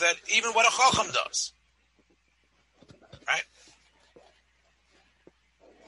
that 0.00 0.16
even 0.34 0.52
what 0.52 0.66
a 0.66 0.70
Chacham 0.70 1.12
does. 1.12 1.52
Right? 3.26 3.44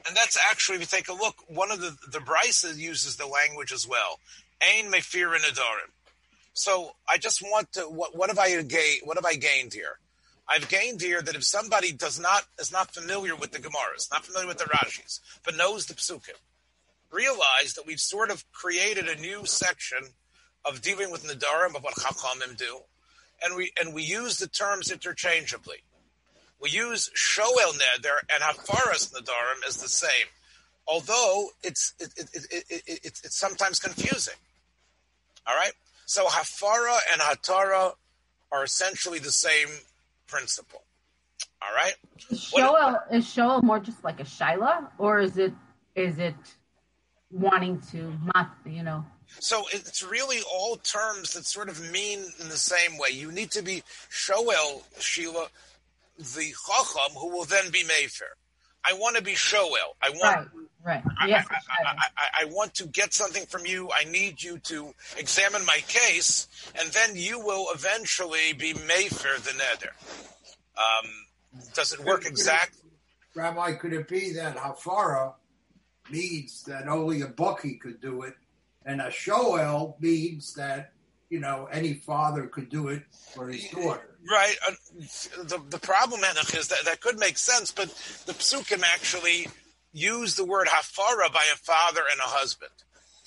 And 0.07 0.15
that's 0.15 0.37
actually, 0.49 0.75
if 0.75 0.81
you 0.81 0.87
take 0.87 1.09
a 1.09 1.13
look, 1.13 1.35
one 1.47 1.71
of 1.71 1.81
the, 1.81 1.95
the 2.11 2.19
Brisa 2.19 2.75
uses 2.75 3.15
the 3.17 3.27
language 3.27 3.71
as 3.71 3.87
well. 3.87 4.19
Ein 4.61 4.91
Mefir 4.91 5.35
and 5.35 5.43
Nadarim. 5.43 5.91
So 6.53 6.95
I 7.07 7.17
just 7.17 7.41
want 7.41 7.71
to, 7.73 7.81
what, 7.81 8.15
what 8.15 8.29
have 8.29 8.39
I 8.39 8.61
gained, 8.61 9.01
what 9.03 9.17
have 9.17 9.25
I 9.25 9.35
gained 9.35 9.73
here? 9.73 9.99
I've 10.49 10.67
gained 10.67 11.01
here 11.01 11.21
that 11.21 11.35
if 11.35 11.43
somebody 11.43 11.91
does 11.91 12.19
not 12.19 12.43
is 12.59 12.71
not 12.71 12.91
familiar 12.93 13.35
with 13.35 13.51
the 13.51 13.59
Gemaras, 13.59 14.11
not 14.11 14.25
familiar 14.25 14.47
with 14.47 14.57
the 14.57 14.65
Rashis, 14.65 15.19
but 15.45 15.55
knows 15.55 15.85
the 15.85 15.93
Psukim, 15.93 16.39
realize 17.11 17.73
that 17.75 17.85
we've 17.85 17.99
sort 17.99 18.31
of 18.31 18.51
created 18.51 19.07
a 19.07 19.21
new 19.21 19.45
section 19.45 19.99
of 20.65 20.81
dealing 20.81 21.11
with 21.11 21.23
Nadarim 21.23 21.75
of 21.75 21.83
what 21.83 21.93
Chachamim 21.95 22.57
do, 22.57 22.79
and 23.43 23.55
we 23.55 23.71
and 23.79 23.93
we 23.93 24.01
use 24.01 24.37
the 24.37 24.47
terms 24.47 24.91
interchangeably. 24.91 25.77
We 26.59 26.71
use 26.71 27.11
Shoel 27.15 27.73
Neder 27.73 28.17
and 28.33 28.43
Hafaras 28.43 29.13
Nadarim 29.13 29.67
as 29.67 29.77
the 29.77 29.87
same, 29.87 30.27
although 30.87 31.49
it's 31.63 31.93
it, 31.99 32.11
it, 32.17 32.29
it, 32.51 32.83
it, 32.87 32.99
it's 33.03 33.37
sometimes 33.37 33.79
confusing. 33.79 34.33
All 35.45 35.55
right, 35.55 35.73
so 36.05 36.25
Hafara 36.25 36.97
and 37.11 37.21
Hatara 37.21 37.93
are 38.51 38.63
essentially 38.63 39.19
the 39.19 39.31
same 39.31 39.67
principle. 40.29 40.83
All 41.61 41.73
right. 41.75 41.95
Is 42.29 42.39
Shoel 42.39 42.99
is 43.11 43.25
Shoel 43.25 43.61
more 43.63 43.79
just 43.79 44.03
like 44.03 44.19
a 44.19 44.23
Shaila, 44.23 44.87
or 44.97 45.19
is 45.19 45.37
it 45.37 45.53
is 45.95 46.17
it 46.19 46.35
wanting 47.31 47.81
to 47.91 48.13
mat? 48.33 48.51
You 48.65 48.83
know. 48.83 49.05
So 49.39 49.65
it's 49.71 50.01
really 50.01 50.39
all 50.51 50.77
terms 50.77 51.33
that 51.33 51.45
sort 51.45 51.69
of 51.69 51.79
mean 51.91 52.19
in 52.39 52.49
the 52.49 52.57
same 52.57 52.97
way. 52.97 53.09
You 53.11 53.31
need 53.31 53.51
to 53.51 53.61
be 53.61 53.83
Shoel 54.09 54.83
Sheila, 54.99 55.47
the 56.17 56.53
Chacham, 56.67 57.15
who 57.15 57.29
will 57.29 57.45
then 57.45 57.69
be 57.71 57.83
Mayfair. 57.83 58.35
I 58.89 58.93
want 58.93 59.17
to 59.17 59.21
be 59.21 59.33
Shoel. 59.33 59.95
I 60.01 60.09
want. 60.11 60.21
Right. 60.23 60.47
Right. 60.81 61.03
Yes. 61.27 61.45
I, 61.51 61.83
I, 61.83 61.93
I, 62.17 62.43
I, 62.43 62.45
want 62.45 62.73
to 62.75 62.87
get 62.87 63.13
something 63.13 63.45
from 63.47 63.65
you. 63.65 63.89
I 63.93 64.05
need 64.05 64.41
you 64.41 64.59
to 64.59 64.93
examine 65.17 65.65
my 65.65 65.79
case, 65.87 66.47
and 66.79 66.89
then 66.93 67.15
you 67.15 67.37
will 67.39 67.67
eventually 67.73 68.53
be 68.57 68.73
Mayfair 68.73 69.37
the 69.39 69.53
Nether. 69.57 69.93
Um, 70.77 71.09
does 71.73 71.91
it 71.91 71.99
work 72.05 72.25
exactly? 72.25 72.89
Rabbi, 73.35 73.73
could 73.73 73.91
it 73.91 74.07
be 74.07 74.31
that 74.33 74.55
Hafara 74.55 75.33
means 76.09 76.63
that 76.63 76.87
only 76.87 77.21
a 77.21 77.27
Bucky 77.27 77.75
could 77.75 77.99
do 77.99 78.23
it, 78.23 78.35
and 78.85 79.01
a 79.01 79.09
Shoel 79.09 79.99
means 79.99 80.53
that 80.53 80.93
you 81.29 81.39
know 81.39 81.67
any 81.71 81.93
father 81.93 82.47
could 82.47 82.69
do 82.69 82.87
it 82.89 83.03
for 83.33 83.47
his 83.49 83.67
daughter? 83.69 84.17
Right. 84.29 84.55
Uh, 84.67 84.73
the 85.43 85.61
the 85.69 85.79
problem, 85.79 86.21
Enoch, 86.21 86.53
is 86.55 86.67
that 86.69 86.85
that 86.85 87.01
could 87.01 87.19
make 87.19 87.37
sense, 87.37 87.71
but 87.71 87.89
the 88.25 88.33
psukim 88.33 88.83
actually 88.83 89.47
use 89.93 90.35
the 90.35 90.45
word 90.45 90.67
hafara 90.67 91.31
by 91.31 91.45
a 91.53 91.57
father 91.57 92.01
and 92.11 92.19
a 92.19 92.29
husband. 92.29 92.71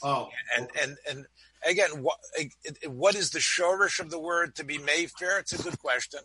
Oh, 0.03 0.29
and 0.57 0.69
and 0.81 0.97
and 1.09 1.27
again, 1.67 2.03
what 2.03 2.19
what 2.87 3.15
is 3.15 3.31
the 3.31 3.39
shorish 3.39 4.01
of 4.01 4.11
the 4.11 4.19
word 4.19 4.55
to 4.57 4.65
be 4.65 4.79
mayfair? 4.79 5.39
It's 5.39 5.59
a 5.59 5.63
good 5.63 5.79
question. 5.79 6.21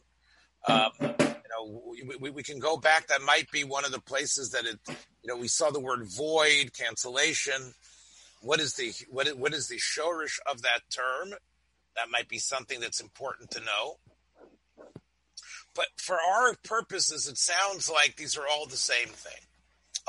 Um, 0.67 0.91
you 0.99 1.07
know, 1.07 2.17
we, 2.19 2.29
we 2.29 2.43
can 2.43 2.59
go 2.59 2.77
back. 2.77 3.07
That 3.07 3.21
might 3.21 3.49
be 3.51 3.63
one 3.63 3.85
of 3.85 3.91
the 3.91 4.01
places 4.01 4.51
that 4.51 4.65
it. 4.65 4.79
You 5.23 5.33
know, 5.33 5.37
we 5.37 5.47
saw 5.47 5.69
the 5.69 5.79
word 5.79 6.07
void, 6.07 6.71
cancellation. 6.77 7.73
What 8.41 8.59
is 8.59 8.73
the 8.73 8.93
what 9.09 9.27
is, 9.27 9.35
what 9.35 9.53
is 9.53 9.67
the 9.67 9.77
shorish 9.77 10.39
of 10.51 10.61
that 10.63 10.81
term? 10.89 11.37
That 11.97 12.09
might 12.11 12.29
be 12.29 12.37
something 12.39 12.79
that's 12.79 13.01
important 13.01 13.51
to 13.51 13.59
know. 13.59 13.97
But 15.75 15.87
for 15.97 16.15
our 16.15 16.55
purposes, 16.63 17.27
it 17.27 17.37
sounds 17.37 17.89
like 17.89 18.15
these 18.15 18.37
are 18.37 18.47
all 18.49 18.65
the 18.65 18.77
same 18.77 19.09
thing. 19.09 19.41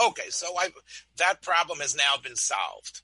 Okay, 0.00 0.30
so 0.30 0.46
I 0.58 0.70
that 1.16 1.42
problem 1.42 1.80
has 1.80 1.96
now 1.96 2.16
been 2.22 2.36
solved. 2.36 3.02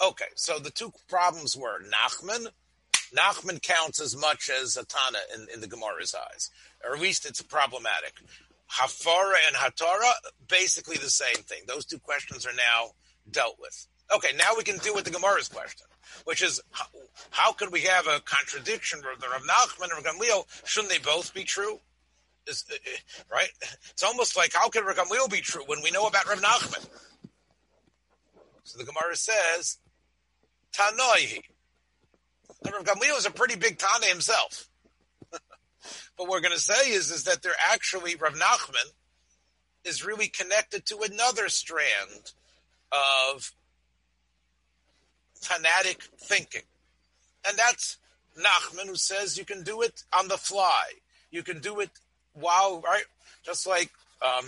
Okay, 0.00 0.24
so 0.34 0.58
the 0.58 0.70
two 0.70 0.92
problems 1.08 1.56
were 1.56 1.82
Nachman. 1.82 2.46
Nachman 3.16 3.60
counts 3.60 4.00
as 4.00 4.16
much 4.16 4.48
as 4.48 4.76
Atana 4.76 5.18
in, 5.34 5.46
in 5.54 5.60
the 5.60 5.66
Gemara's 5.66 6.14
eyes, 6.14 6.50
or 6.84 6.94
at 6.94 7.02
least 7.02 7.26
it's 7.26 7.42
problematic. 7.42 8.14
Hafara 8.70 9.34
and 9.48 9.56
Hatara, 9.56 10.12
basically 10.48 10.96
the 10.96 11.10
same 11.10 11.42
thing. 11.42 11.62
Those 11.66 11.84
two 11.84 11.98
questions 11.98 12.46
are 12.46 12.54
now 12.54 12.92
dealt 13.30 13.56
with. 13.60 13.86
Okay, 14.14 14.36
now 14.36 14.52
we 14.56 14.62
can 14.62 14.78
deal 14.78 14.94
with 14.94 15.04
the 15.04 15.10
Gemara's 15.10 15.48
question, 15.48 15.86
which 16.24 16.42
is 16.42 16.60
how, 16.70 16.86
how 17.30 17.52
could 17.52 17.72
we 17.72 17.82
have 17.82 18.06
a 18.06 18.20
contradiction 18.20 19.00
of 19.00 19.20
the 19.20 19.28
Rav 19.28 19.42
Nachman 19.42 19.94
and 19.94 20.04
Rav 20.04 20.14
Gamliel? 20.14 20.44
Shouldn't 20.66 20.92
they 20.92 20.98
both 20.98 21.34
be 21.34 21.44
true? 21.44 21.80
Is, 22.46 22.64
uh, 22.70 22.74
right? 23.32 23.50
It's 23.90 24.02
almost 24.02 24.36
like 24.36 24.52
how 24.54 24.68
can 24.68 24.84
Rav 24.84 24.96
Gamliel 24.96 25.30
be 25.30 25.40
true 25.40 25.62
when 25.66 25.82
we 25.82 25.90
know 25.90 26.06
about 26.06 26.28
Rav 26.28 26.40
Nachman? 26.40 26.88
So 28.64 28.78
the 28.78 28.84
Gemara 28.84 29.16
says, 29.16 29.78
Tanoihi. 30.72 31.42
Rav 32.64 32.84
Gamliel 32.84 33.18
is 33.18 33.26
a 33.26 33.30
pretty 33.30 33.56
big 33.56 33.78
Tana 33.78 34.06
himself. 34.06 34.68
but 35.30 35.40
what 36.16 36.28
we're 36.28 36.40
going 36.40 36.54
to 36.54 36.60
say 36.60 36.90
is, 36.90 37.10
is 37.10 37.24
that 37.24 37.42
they're 37.42 37.52
actually, 37.70 38.14
Rav 38.16 38.34
Nachman 38.34 38.92
is 39.84 40.04
really 40.04 40.28
connected 40.28 40.86
to 40.86 40.98
another 40.98 41.48
strand 41.48 42.32
of 42.92 43.52
Tanaic 45.42 46.02
thinking. 46.18 46.62
And 47.46 47.56
that's 47.58 47.96
Nachman 48.38 48.86
who 48.86 48.96
says 48.96 49.38
you 49.38 49.44
can 49.44 49.62
do 49.62 49.82
it 49.82 50.02
on 50.16 50.28
the 50.28 50.36
fly. 50.36 50.84
You 51.30 51.42
can 51.42 51.60
do 51.60 51.80
it 51.80 51.90
wow, 52.34 52.82
right? 52.84 53.04
Just 53.44 53.66
like 53.66 53.90
um, 54.22 54.46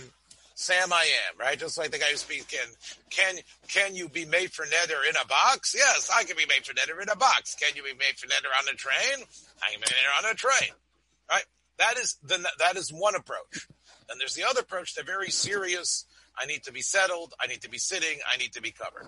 Sam 0.55 0.93
I 0.93 1.03
am, 1.03 1.39
right? 1.39 1.57
Just 1.57 1.77
like 1.77 1.91
the 1.91 1.97
guy 1.97 2.05
who 2.11 2.17
speaks, 2.17 2.45
can 2.45 2.67
can 3.09 3.35
can 3.67 3.95
you 3.95 4.07
be 4.07 4.25
made 4.25 4.51
for 4.51 4.65
neder 4.65 5.09
in 5.09 5.15
a 5.21 5.27
box? 5.27 5.73
Yes, 5.75 6.09
I 6.15 6.23
can 6.23 6.37
be 6.37 6.45
made 6.45 6.65
for 6.65 6.73
neder 6.73 7.01
in 7.01 7.09
a 7.09 7.15
box. 7.15 7.55
Can 7.55 7.75
you 7.75 7.83
be 7.83 7.93
made 7.93 8.17
for 8.17 8.27
neder 8.27 8.51
on 8.59 8.73
a 8.73 8.75
train? 8.75 9.25
I 9.61 9.71
can 9.71 9.79
be 9.79 9.87
made 9.89 10.25
on 10.25 10.31
a 10.31 10.35
train, 10.35 10.71
right? 11.29 11.45
That 11.79 11.97
is 11.97 12.17
the 12.23 12.47
that 12.59 12.77
is 12.77 12.91
one 12.91 13.15
approach. 13.15 13.67
And 14.09 14.19
there's 14.19 14.35
the 14.35 14.43
other 14.43 14.61
approach, 14.61 14.95
the 14.95 15.03
very 15.03 15.31
serious. 15.31 16.05
I 16.37 16.45
need 16.45 16.63
to 16.63 16.73
be 16.73 16.81
settled. 16.81 17.33
I 17.39 17.47
need 17.47 17.61
to 17.61 17.69
be 17.69 17.77
sitting. 17.77 18.19
I 18.31 18.37
need 18.37 18.53
to 18.53 18.61
be 18.61 18.71
covered. 18.71 19.07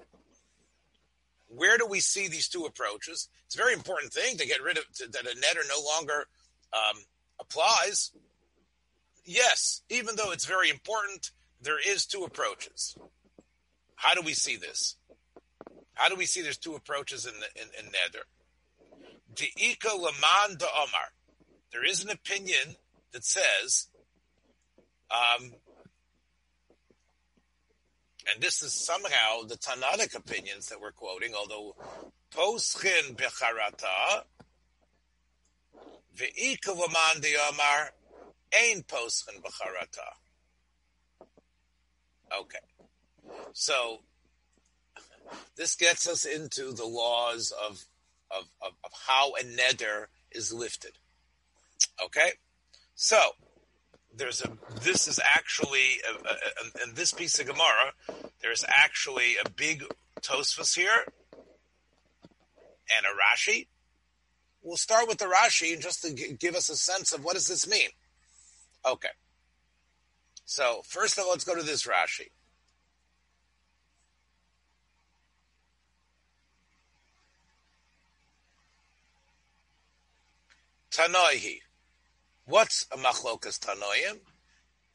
Where 1.48 1.78
do 1.78 1.86
we 1.86 2.00
see 2.00 2.28
these 2.28 2.48
two 2.48 2.66
approaches? 2.66 3.30
It's 3.46 3.56
a 3.56 3.58
very 3.58 3.74
important 3.74 4.12
thing 4.12 4.38
to 4.38 4.48
get 4.48 4.62
rid 4.62 4.78
of 4.78 4.92
to, 4.96 5.08
that 5.08 5.26
a 5.26 5.36
neder 5.36 5.68
no 5.70 5.84
longer 5.86 6.26
um, 6.74 7.02
applies 7.40 8.12
yes, 9.26 9.82
even 9.90 10.16
though 10.16 10.32
it's 10.32 10.46
very 10.46 10.70
important, 10.70 11.32
there 11.62 11.80
is 11.80 12.06
two 12.06 12.24
approaches. 12.24 12.96
How 13.96 14.14
do 14.14 14.22
we 14.22 14.34
see 14.34 14.56
this? 14.56 14.96
How 15.94 16.10
do 16.10 16.16
we 16.16 16.26
see 16.26 16.42
there's 16.42 16.58
two 16.58 16.76
approaches 16.76 17.26
in 17.26 17.34
the, 17.40 17.62
in, 17.62 17.68
in 17.80 17.92
Neder? 17.92 18.24
De'ika 19.34 19.98
laman 19.98 20.58
da 20.58 20.68
Omar. 20.76 21.12
There 21.72 21.86
is 21.86 22.04
an 22.04 22.10
opinion 22.10 22.76
that 23.12 23.24
says, 23.24 23.88
um, 25.10 25.54
and 28.32 28.42
this 28.42 28.62
is 28.62 28.74
somehow 28.74 29.44
the 29.48 29.56
Tanaic 29.56 30.16
opinions 30.16 30.68
that 30.70 30.80
we're 30.82 30.92
quoting, 30.92 31.34
although 31.38 31.76
poschin 32.34 33.16
becharata, 33.16 34.24
da 36.18 37.36
Omar, 37.50 37.92
Ein 38.54 38.84
Poschen 38.84 39.42
B'charata. 39.42 40.10
Okay. 42.40 42.58
So 43.54 44.00
this 45.56 45.76
gets 45.76 46.08
us 46.08 46.26
into 46.26 46.72
the 46.72 46.86
laws 46.86 47.52
of, 47.68 47.84
of, 48.32 48.46
of, 48.62 48.74
of 48.84 48.92
how 49.08 49.34
a 49.36 49.44
neder 49.44 50.06
is 50.32 50.54
lifted. 50.54 50.92
Okay? 52.04 52.32
So, 52.96 53.20
there's 54.18 54.42
a, 54.42 54.52
this 54.82 55.08
is 55.08 55.20
actually, 55.24 56.00
a, 56.10 56.28
a, 56.30 56.84
in 56.88 56.96
this 56.96 57.12
piece 57.12 57.40
of 57.40 57.48
Gemara, 57.48 57.94
there's 58.42 58.64
actually 58.68 59.36
a 59.44 59.50
big 59.50 59.84
Tosfos 60.22 60.76
here 60.76 61.06
and 61.36 63.06
a 63.06 63.10
Rashi. 63.16 63.68
We'll 64.62 64.78
start 64.78 65.08
with 65.08 65.18
the 65.18 65.26
Rashi 65.26 65.80
just 65.80 66.02
to 66.04 66.14
g- 66.14 66.34
give 66.40 66.56
us 66.56 66.70
a 66.70 66.76
sense 66.76 67.14
of 67.14 67.24
what 67.24 67.34
does 67.36 67.48
this 67.48 67.68
mean. 67.68 67.90
Okay. 68.86 69.10
So 70.46 70.82
first 70.86 71.18
of 71.18 71.26
all, 71.26 71.32
let's 71.32 71.44
go 71.44 71.56
to 71.56 71.64
this 71.64 71.86
Rashi. 71.86 72.30
Tanoihi. 80.92 81.60
What's 82.46 82.86
a 82.92 82.98
machlokas 82.98 83.60
tanoim? 83.60 84.20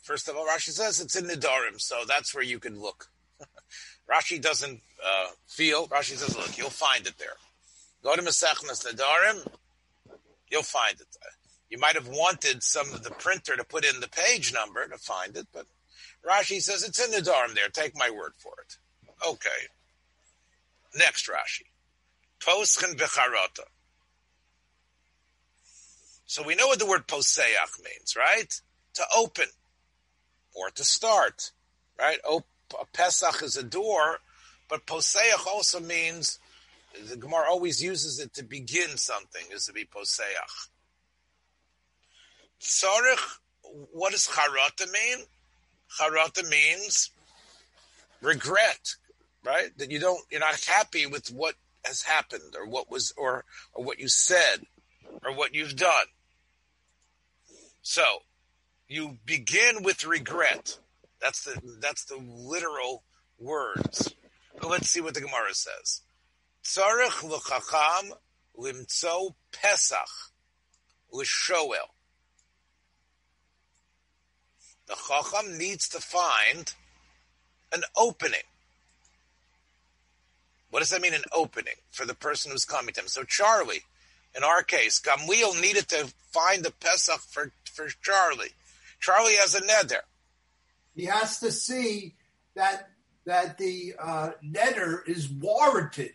First 0.02 0.28
of 0.28 0.36
all, 0.36 0.46
Rashi 0.46 0.70
says 0.70 1.00
it's 1.00 1.16
in 1.16 1.26
the 1.26 1.34
Nidarim, 1.34 1.80
so 1.80 2.02
that's 2.06 2.34
where 2.34 2.44
you 2.44 2.58
can 2.58 2.80
look. 2.80 3.08
Rashi 4.10 4.40
doesn't 4.40 4.80
uh, 5.04 5.26
feel. 5.46 5.88
Rashi 5.88 6.16
says, 6.16 6.36
look, 6.36 6.56
you'll 6.56 6.70
find 6.70 7.06
it 7.06 7.18
there. 7.18 7.36
Go 8.02 8.16
to 8.16 8.22
Maseches 8.22 8.86
Nidarim, 8.86 9.46
you'll 10.50 10.62
find 10.62 10.94
it. 11.00 11.06
You 11.68 11.78
might 11.78 11.94
have 11.94 12.08
wanted 12.08 12.62
some 12.62 12.92
of 12.92 13.02
the 13.02 13.10
printer 13.10 13.56
to 13.56 13.64
put 13.64 13.84
in 13.84 14.00
the 14.00 14.08
page 14.08 14.54
number 14.54 14.86
to 14.88 14.98
find 14.98 15.36
it, 15.36 15.46
but 15.52 15.66
Rashi 16.28 16.60
says 16.60 16.82
it's 16.82 17.04
in 17.04 17.10
the 17.10 17.18
Dharm 17.18 17.54
there. 17.54 17.68
Take 17.68 17.96
my 17.96 18.10
word 18.10 18.32
for 18.38 18.52
it. 18.64 18.76
Okay. 19.26 19.48
Next 20.96 21.28
Rashi. 21.28 21.66
Poschen 22.40 22.96
becharota. 22.96 23.66
So 26.30 26.44
we 26.44 26.54
know 26.54 26.68
what 26.68 26.78
the 26.78 26.86
word 26.86 27.08
poseach 27.08 27.82
means, 27.82 28.14
right? 28.16 28.54
To 28.94 29.02
open 29.16 29.48
or 30.54 30.70
to 30.70 30.84
start, 30.84 31.50
right? 31.98 32.18
Op- 32.24 32.46
Pesach 32.92 33.42
is 33.42 33.56
a 33.56 33.64
door, 33.64 34.20
but 34.68 34.86
poseach 34.86 35.44
also 35.44 35.80
means 35.80 36.38
The 37.08 37.16
Gemara 37.16 37.46
always 37.48 37.82
uses 37.82 38.20
it 38.20 38.32
to 38.34 38.44
begin 38.44 38.96
something, 38.96 39.42
is 39.52 39.66
to 39.66 39.72
be 39.72 39.84
poseach. 39.84 40.68
Tzarech, 42.60 43.38
what 43.92 44.12
does 44.12 44.28
charata 44.28 44.88
mean? 44.92 45.26
Charata 45.98 46.48
means 46.48 47.10
regret, 48.22 48.94
right? 49.44 49.76
That 49.78 49.90
you 49.90 49.98
don't, 49.98 50.22
you're 50.30 50.38
not 50.38 50.60
happy 50.60 51.06
with 51.06 51.26
what 51.32 51.56
has 51.84 52.02
happened 52.02 52.54
or 52.56 52.68
what 52.68 52.88
was, 52.88 53.12
or, 53.16 53.44
or 53.72 53.84
what 53.84 53.98
you 53.98 54.06
said 54.06 54.64
or 55.24 55.34
what 55.34 55.56
you've 55.56 55.74
done. 55.74 56.06
So 57.90 58.04
you 58.86 59.18
begin 59.26 59.82
with 59.82 60.04
regret. 60.04 60.78
That's 61.20 61.42
the, 61.42 61.60
that's 61.80 62.04
the 62.04 62.18
literal 62.18 63.02
words. 63.36 64.14
But 64.60 64.70
let's 64.70 64.88
see 64.88 65.00
what 65.00 65.14
the 65.14 65.20
Gemara 65.20 65.52
says. 65.54 66.02
Tzarech 66.62 67.24
l'chacham 67.24 68.12
limtzo 68.56 69.34
pesach 69.50 70.08
l'shoel. 71.10 71.90
The 74.86 74.94
chacham 74.94 75.58
needs 75.58 75.88
to 75.88 75.98
find 75.98 76.72
an 77.72 77.82
opening. 77.96 78.38
What 80.70 80.78
does 80.78 80.90
that 80.90 81.02
mean, 81.02 81.14
an 81.14 81.24
opening 81.32 81.74
for 81.90 82.06
the 82.06 82.14
person 82.14 82.52
who's 82.52 82.64
coming 82.64 82.94
to 82.94 83.00
him? 83.00 83.08
So 83.08 83.24
Charlie, 83.24 83.82
in 84.36 84.44
our 84.44 84.62
case, 84.62 85.00
Gamliel 85.00 85.60
needed 85.60 85.88
to 85.88 86.12
find 86.32 86.64
the 86.64 86.70
Pesach 86.70 87.20
for, 87.20 87.52
for 87.70 87.88
Charlie. 88.02 88.52
Charlie 89.00 89.36
has 89.36 89.54
a 89.54 89.62
neder. 89.62 90.00
He 90.94 91.04
has 91.06 91.40
to 91.40 91.50
see 91.50 92.14
that 92.54 92.88
that 93.26 93.58
the 93.58 93.94
uh, 93.98 94.30
neder 94.44 95.06
is 95.08 95.28
warranted. 95.28 96.12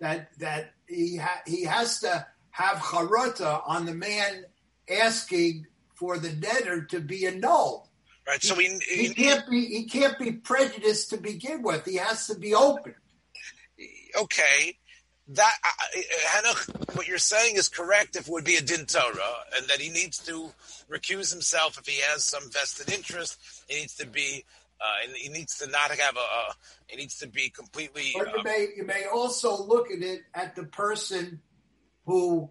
That 0.00 0.30
that 0.38 0.72
he 0.88 1.16
ha- 1.16 1.42
he 1.46 1.64
has 1.64 2.00
to 2.00 2.26
have 2.50 2.78
charata 2.78 3.62
on 3.66 3.86
the 3.86 3.94
man 3.94 4.44
asking 4.90 5.66
for 5.94 6.18
the 6.18 6.30
neder 6.30 6.88
to 6.88 7.00
be 7.00 7.26
annulled. 7.26 7.88
Right. 8.26 8.42
So 8.42 8.54
he, 8.56 8.78
he, 8.86 9.06
he 9.06 9.14
can't 9.14 9.48
be 9.48 9.66
he 9.66 9.84
can't 9.84 10.18
be 10.18 10.32
prejudiced 10.32 11.10
to 11.10 11.16
begin 11.16 11.62
with. 11.62 11.84
He 11.84 11.96
has 11.96 12.26
to 12.26 12.38
be 12.38 12.54
open. 12.54 12.94
Okay. 14.20 14.77
That 15.28 15.52
uh, 15.62 16.00
Henoch, 16.28 16.96
what 16.96 17.06
you're 17.06 17.18
saying 17.18 17.56
is 17.56 17.68
correct. 17.68 18.16
If 18.16 18.28
it 18.28 18.32
would 18.32 18.44
be 18.44 18.56
a 18.56 18.62
din 18.62 18.86
Torah, 18.86 19.44
and 19.56 19.68
that 19.68 19.78
he 19.78 19.90
needs 19.90 20.18
to 20.24 20.50
recuse 20.90 21.30
himself 21.30 21.78
if 21.78 21.86
he 21.86 22.00
has 22.10 22.24
some 22.24 22.50
vested 22.50 22.90
interest, 22.90 23.38
he 23.68 23.80
needs 23.80 23.94
to 23.96 24.06
be, 24.06 24.44
uh, 24.80 25.12
he 25.14 25.28
needs 25.28 25.58
to 25.58 25.70
not 25.70 25.90
have 25.90 26.16
a, 26.16 26.20
a 26.20 26.54
he 26.86 26.96
needs 26.96 27.18
to 27.18 27.28
be 27.28 27.50
completely. 27.50 28.12
But 28.16 28.36
you 28.36 28.42
may 28.42 28.68
you 28.76 28.86
may 28.86 29.04
also 29.12 29.62
look 29.62 29.90
at 29.90 30.02
it 30.02 30.22
at 30.34 30.56
the 30.56 30.64
person 30.64 31.42
who 32.06 32.50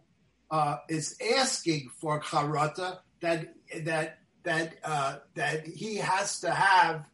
uh, 0.52 0.78
is 0.88 1.18
asking 1.36 1.90
for 2.00 2.22
charata 2.22 3.00
that 3.22 3.54
that 3.84 4.20
that 4.44 4.76
uh, 4.84 5.18
that 5.34 5.66
he 5.66 5.96
has 5.96 6.40
to 6.42 6.52
have 6.52 7.06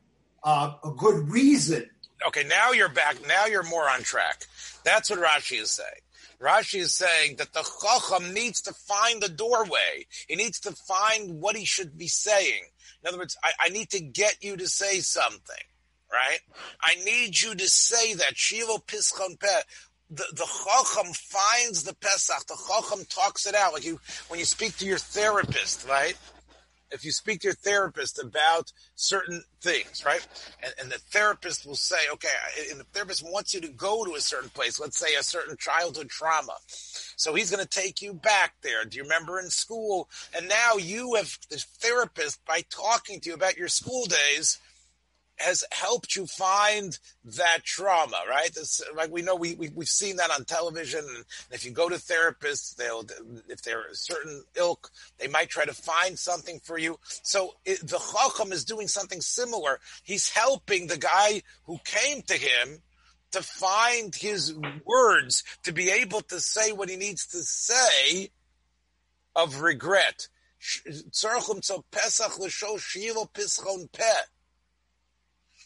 uh, 0.43 0.73
a 0.83 0.91
good 0.91 1.29
reason. 1.29 1.89
Okay, 2.27 2.43
now 2.43 2.71
you're 2.71 2.89
back. 2.89 3.15
Now 3.27 3.45
you're 3.45 3.63
more 3.63 3.89
on 3.89 4.01
track. 4.01 4.45
That's 4.83 5.09
what 5.09 5.19
Rashi 5.19 5.61
is 5.61 5.71
saying. 5.71 5.89
Rashi 6.41 6.79
is 6.79 6.93
saying 6.93 7.37
that 7.37 7.53
the 7.53 7.63
chacham 7.81 8.33
needs 8.33 8.61
to 8.61 8.73
find 8.73 9.21
the 9.21 9.29
doorway. 9.29 10.05
He 10.27 10.35
needs 10.35 10.59
to 10.61 10.71
find 10.71 11.39
what 11.39 11.55
he 11.55 11.65
should 11.65 11.97
be 11.97 12.07
saying. 12.07 12.63
In 13.01 13.07
other 13.07 13.17
words, 13.17 13.37
I, 13.43 13.51
I 13.61 13.69
need 13.69 13.89
to 13.91 14.01
get 14.01 14.43
you 14.43 14.57
to 14.57 14.67
say 14.67 14.99
something, 14.99 15.55
right? 16.11 16.39
I 16.81 16.95
need 17.03 17.41
you 17.41 17.55
to 17.55 17.67
say 17.69 18.13
that 18.15 18.35
shivo 18.35 18.85
pischon 18.85 19.39
peh. 19.39 19.61
The, 20.09 20.25
the 20.33 20.45
chacham 20.45 21.13
finds 21.13 21.83
the 21.83 21.95
pesach. 21.95 22.45
The 22.47 22.57
chacham 22.67 23.05
talks 23.05 23.47
it 23.47 23.55
out. 23.55 23.73
Like 23.73 23.85
you, 23.85 23.99
when 24.27 24.39
you 24.39 24.45
speak 24.45 24.77
to 24.77 24.85
your 24.85 24.97
therapist, 24.97 25.87
right? 25.87 26.17
If 26.93 27.03
you 27.03 27.11
speak 27.11 27.41
to 27.41 27.47
your 27.47 27.55
therapist 27.55 28.23
about 28.23 28.71
certain 28.95 29.43
things, 29.61 30.03
right? 30.05 30.25
And, 30.63 30.73
and, 30.79 30.91
the 30.91 30.99
therapist 30.99 31.65
will 31.65 31.75
say, 31.75 31.95
okay, 32.13 32.29
and 32.69 32.79
the 32.79 32.85
therapist 32.85 33.23
wants 33.25 33.53
you 33.53 33.61
to 33.61 33.67
go 33.67 34.05
to 34.05 34.13
a 34.13 34.21
certain 34.21 34.49
place, 34.49 34.79
let's 34.79 34.97
say 34.97 35.15
a 35.15 35.23
certain 35.23 35.57
childhood 35.57 36.09
trauma. 36.09 36.53
So 36.67 37.33
he's 37.33 37.49
going 37.49 37.63
to 37.63 37.69
take 37.69 38.01
you 38.01 38.13
back 38.13 38.53
there. 38.61 38.85
Do 38.85 38.97
you 38.97 39.03
remember 39.03 39.39
in 39.39 39.49
school? 39.49 40.09
And 40.35 40.47
now 40.47 40.75
you 40.77 41.15
have 41.15 41.37
the 41.49 41.57
therapist, 41.79 42.45
by 42.45 42.63
talking 42.69 43.19
to 43.21 43.29
you 43.29 43.35
about 43.35 43.57
your 43.57 43.67
school 43.67 44.05
days, 44.05 44.59
has 45.43 45.63
helped 45.71 46.15
you 46.15 46.25
find 46.25 46.97
that 47.23 47.59
trauma, 47.63 48.17
right? 48.29 48.55
like 48.95 49.11
we 49.11 49.21
know 49.21 49.35
we, 49.35 49.55
we 49.55 49.67
have 49.67 49.87
seen 49.87 50.15
that 50.17 50.31
on 50.31 50.45
television. 50.45 50.99
And 50.99 51.25
if 51.51 51.65
you 51.65 51.71
go 51.71 51.89
to 51.89 51.95
therapists, 51.95 52.75
they'll 52.75 53.05
if 53.49 53.61
they're 53.61 53.87
a 53.87 53.95
certain 53.95 54.43
ilk, 54.55 54.89
they 55.17 55.27
might 55.27 55.49
try 55.49 55.65
to 55.65 55.73
find 55.73 56.17
something 56.17 56.59
for 56.63 56.77
you. 56.77 56.97
So 57.23 57.55
it, 57.65 57.85
the 57.85 57.99
chacham 57.99 58.51
is 58.51 58.65
doing 58.65 58.87
something 58.87 59.21
similar. 59.21 59.79
He's 60.03 60.29
helping 60.29 60.87
the 60.87 60.97
guy 60.97 61.43
who 61.65 61.77
came 61.83 62.21
to 62.23 62.35
him 62.35 62.81
to 63.31 63.41
find 63.41 64.15
his 64.15 64.55
words 64.85 65.43
to 65.63 65.73
be 65.73 65.89
able 65.89 66.21
to 66.21 66.39
say 66.39 66.71
what 66.71 66.89
he 66.89 66.95
needs 66.95 67.27
to 67.27 67.39
say 67.39 68.29
of 69.35 69.61
regret. 69.61 70.27
Pesach 71.91 72.39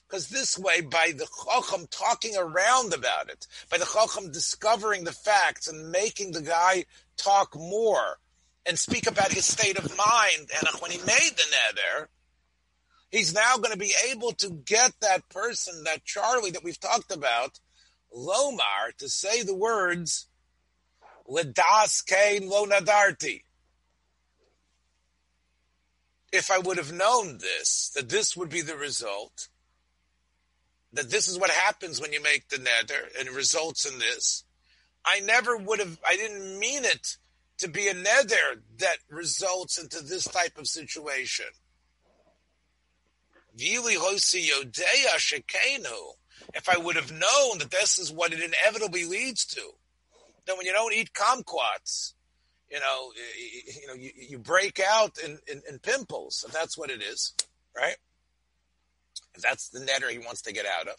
because 0.07 0.29
this 0.29 0.57
way, 0.57 0.81
by 0.81 1.11
the 1.15 1.27
Chacham 1.45 1.85
talking 1.89 2.37
around 2.37 2.93
about 2.93 3.29
it, 3.29 3.45
by 3.69 3.77
the 3.77 3.85
Chacham 3.85 4.31
discovering 4.31 5.03
the 5.03 5.11
facts 5.11 5.67
and 5.67 5.91
making 5.91 6.31
the 6.31 6.41
guy 6.41 6.85
talk 7.17 7.55
more 7.55 8.19
and 8.65 8.79
speak 8.79 9.07
about 9.07 9.31
his 9.31 9.45
state 9.45 9.77
of 9.77 9.97
mind, 9.97 10.49
and 10.57 10.67
when 10.79 10.91
he 10.91 10.97
made 10.99 11.31
the 11.35 11.43
neder, 11.43 12.07
he's 13.11 13.33
now 13.33 13.57
going 13.57 13.71
to 13.71 13.77
be 13.77 13.93
able 14.09 14.31
to 14.33 14.49
get 14.49 14.93
that 15.01 15.27
person, 15.29 15.83
that 15.83 16.05
Charlie 16.05 16.51
that 16.51 16.63
we've 16.63 16.79
talked 16.79 17.13
about, 17.13 17.59
Lomar, 18.15 18.95
to 18.99 19.09
say 19.09 19.43
the 19.43 19.55
words, 19.55 20.27
Ledas 21.27 22.01
Kain 22.01 22.49
Lo 22.49 22.65
Nadarti. 22.65 23.43
If 26.31 26.51
I 26.51 26.59
would 26.59 26.77
have 26.77 26.91
known 26.91 27.37
this, 27.39 27.91
that 27.95 28.09
this 28.09 28.35
would 28.35 28.49
be 28.49 28.61
the 28.61 28.75
result, 28.75 29.47
that 30.93 31.09
this 31.09 31.27
is 31.27 31.37
what 31.37 31.49
happens 31.49 32.01
when 32.01 32.13
you 32.13 32.21
make 32.21 32.47
the 32.49 32.57
nether 32.57 33.09
and 33.17 33.27
it 33.27 33.33
results 33.33 33.85
in 33.85 33.99
this. 33.99 34.43
I 35.05 35.19
never 35.21 35.57
would 35.57 35.79
have, 35.79 35.99
I 36.05 36.15
didn't 36.15 36.59
mean 36.59 36.83
it 36.83 37.17
to 37.59 37.67
be 37.67 37.87
a 37.87 37.93
nether 37.93 38.61
that 38.79 38.97
results 39.09 39.77
into 39.77 40.01
this 40.03 40.25
type 40.25 40.57
of 40.57 40.67
situation. 40.67 41.47
If 46.53 46.69
I 46.69 46.77
would 46.77 46.95
have 46.95 47.11
known 47.11 47.57
that 47.59 47.71
this 47.71 47.97
is 47.97 48.11
what 48.11 48.31
it 48.31 48.39
inevitably 48.39 49.05
leads 49.05 49.45
to, 49.47 49.61
then 50.45 50.57
when 50.57 50.65
you 50.65 50.73
don't 50.73 50.93
eat 50.93 51.13
kumquats, 51.13 52.13
you 52.69 52.79
know, 52.79 53.11
you 53.81 53.87
know, 53.87 53.93
you, 53.95 54.37
break 54.39 54.79
out 54.79 55.17
in, 55.23 55.39
in, 55.47 55.61
in 55.69 55.79
pimples, 55.79 56.43
if 56.47 56.53
that's 56.53 56.77
what 56.77 56.89
it 56.89 57.01
is, 57.01 57.33
right? 57.75 57.95
That's 59.41 59.69
the 59.69 59.79
netter 59.79 60.09
he 60.09 60.19
wants 60.19 60.41
to 60.43 60.53
get 60.53 60.65
out 60.65 60.87
of, 60.87 60.95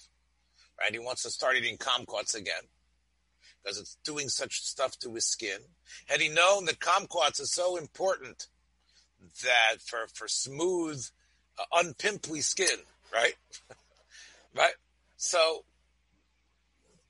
right? 0.80 0.92
He 0.92 0.98
wants 0.98 1.22
to 1.22 1.30
start 1.30 1.56
eating 1.56 1.76
kumquats 1.76 2.34
again 2.34 2.62
because 3.62 3.78
it's 3.78 3.96
doing 4.04 4.28
such 4.28 4.62
stuff 4.62 4.98
to 5.00 5.14
his 5.14 5.26
skin. 5.26 5.58
Had 6.06 6.20
he 6.20 6.28
known 6.28 6.64
that 6.66 6.80
kumquats 6.80 7.40
is 7.40 7.52
so 7.52 7.76
important 7.76 8.46
that 9.42 9.80
for 9.84 10.06
for 10.14 10.28
smooth, 10.28 11.04
uh, 11.58 11.82
unpimply 11.82 12.42
skin, 12.42 12.78
right? 13.12 13.34
right? 14.56 14.74
So, 15.16 15.64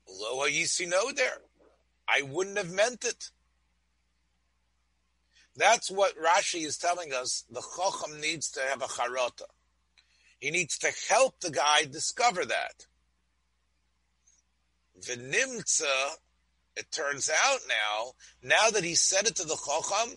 lo 0.09 0.45
know 0.45 1.11
there. 1.11 1.37
I 2.07 2.23
wouldn't 2.23 2.57
have 2.57 2.71
meant 2.71 3.05
it. 3.05 3.29
That's 5.55 5.91
what 5.91 6.15
Rashi 6.17 6.65
is 6.65 6.77
telling 6.77 7.13
us. 7.13 7.43
The 7.51 7.61
Chacham 7.61 8.19
needs 8.19 8.49
to 8.51 8.61
have 8.61 8.81
a 8.81 8.85
charata. 8.85 9.43
He 10.39 10.51
needs 10.51 10.77
to 10.79 10.91
help 11.09 11.39
the 11.39 11.51
guy 11.51 11.85
discover 11.89 12.45
that. 12.45 12.85
V'nimtza, 15.01 15.85
it 16.75 16.91
turns 16.91 17.29
out 17.45 17.59
now, 17.67 18.11
now 18.41 18.69
that 18.69 18.83
he 18.83 18.95
said 18.95 19.27
it 19.27 19.35
to 19.35 19.43
the 19.43 19.57
Chacham, 19.57 20.15